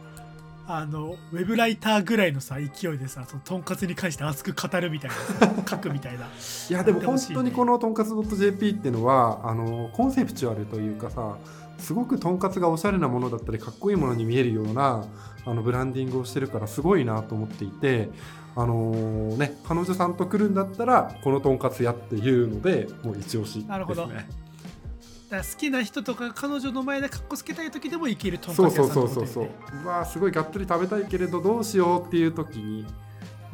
[0.66, 5.16] あのウェブライターぐらいのさ勢いでさそのとんかつに関して熱く語るみたいな
[5.48, 6.26] さ書くみたいな。
[6.70, 11.36] いやでも本当にこのとんかつ .jp っていうのはあのコンセプチュアルというかさ
[11.78, 15.04] すごくとんかつがおしゃれなものだったりかっこいいものに見えるような
[15.46, 18.10] あのブランディングをしてるからすごいなと思っていて
[18.56, 18.90] あの
[19.36, 23.64] ね彼女さんと来るんだったらこのとんかつ屋っていうのでもう一押しですね。
[23.68, 24.08] なるほど。
[25.30, 32.84] 好きな人とか彼女の前でかっこつけたい時でも行けるとんそうそうかつ屋さんそうそうそうってことだよねうわーすごいがっつり食べたいけれどどうしようっていう時に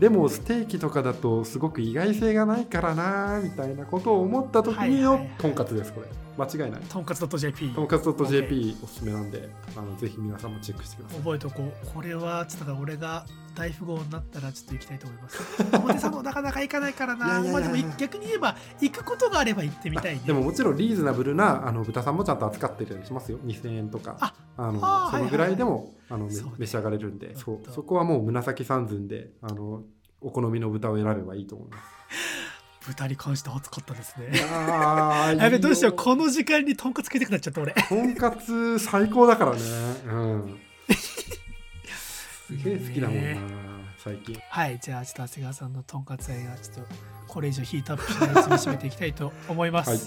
[0.01, 5.39] でもステーキとかだとすごく意外性がないからなーみたいなことを思った時にのはいはいはい。
[5.39, 6.07] とんかつですこれ
[6.39, 6.81] 間違いない。
[6.83, 11.19] とんかつ .jp とんかつ .jp おすすめなんであのぜひ皆さんもチェックしてください。
[11.19, 15.63] 覚えとこうこれはちょっとだから俺が大富豪になったらちょっと行きたいと思います。
[15.77, 17.27] 表参道なかなか行かないからな。
[17.27, 20.23] まあでもい逆に言えば行くことがあれば行ってみたいね。
[20.27, 23.39] でももちろんリーズナブルなあの豚さんもちゃんと扱ってたりしますよ。
[23.39, 24.17] 2000円とか。
[24.21, 26.55] ああのそのぐらいでも、あのめそうね。
[26.59, 27.37] 召し上がれるんで。
[27.37, 29.83] そうそこはもう紫三寸であの
[30.21, 31.83] お好みの豚を選べばいいと思います
[32.87, 34.29] 豚に関して熱かったですね。
[34.39, 35.93] やべどうしよう。
[35.93, 37.73] この時間にとんかつ食いたくなっちゃった俺。
[37.73, 39.59] とんかつ最高だからね。
[40.07, 40.61] うん。
[42.47, 43.39] すげえ好きだもんなね
[43.99, 44.39] 最近。
[44.49, 46.95] はいじゃあちょっと長谷川さんのとんかつ愛がちょっと
[47.27, 50.01] これ以上ヒートアップしないで締めていきたいと思います、はい。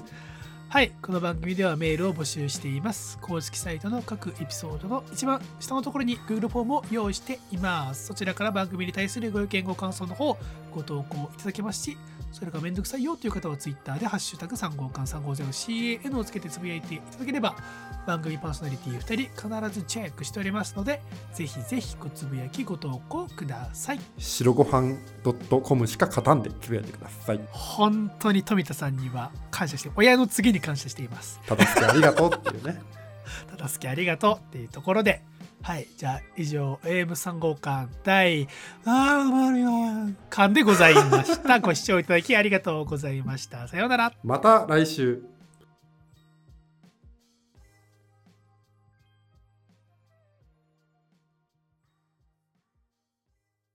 [0.70, 3.18] はい、この番組ではメールを募集しています。
[3.20, 8.06] 公式サイトの各エピソードの一番下のところに Google フォームを用意しています。
[8.06, 10.38] そちらから番組に対するご意見、ご感想の方、
[10.72, 11.98] ご投稿いただけますし、
[12.32, 17.56] それがめんどくさいよという方は Twitter でハッシュタグ3号館 350CAN をつけてつぶやいていただければ、
[18.06, 21.02] 番組パーソナリティ2人必ずチェックしておりますので、
[21.34, 24.00] ぜひぜひごつぶやき、ご投稿ください。
[24.18, 24.98] 白ごはん
[25.64, 27.40] .com しか勝たんでつぶやいてください。
[27.52, 31.40] 本当に富田さんには感謝して、親の次に感謝しています。
[31.46, 32.82] ただすけありがとうっていうね。
[33.58, 35.24] た助けありがとうっていうところで、
[35.62, 38.48] はい、じゃあ以上 AM3 号館第
[38.86, 39.70] あーうまるよ
[40.30, 41.60] 館でございました。
[41.60, 43.68] ご視聴いただきありがとうございました。
[43.68, 44.14] さようなら。
[44.24, 45.39] また来週。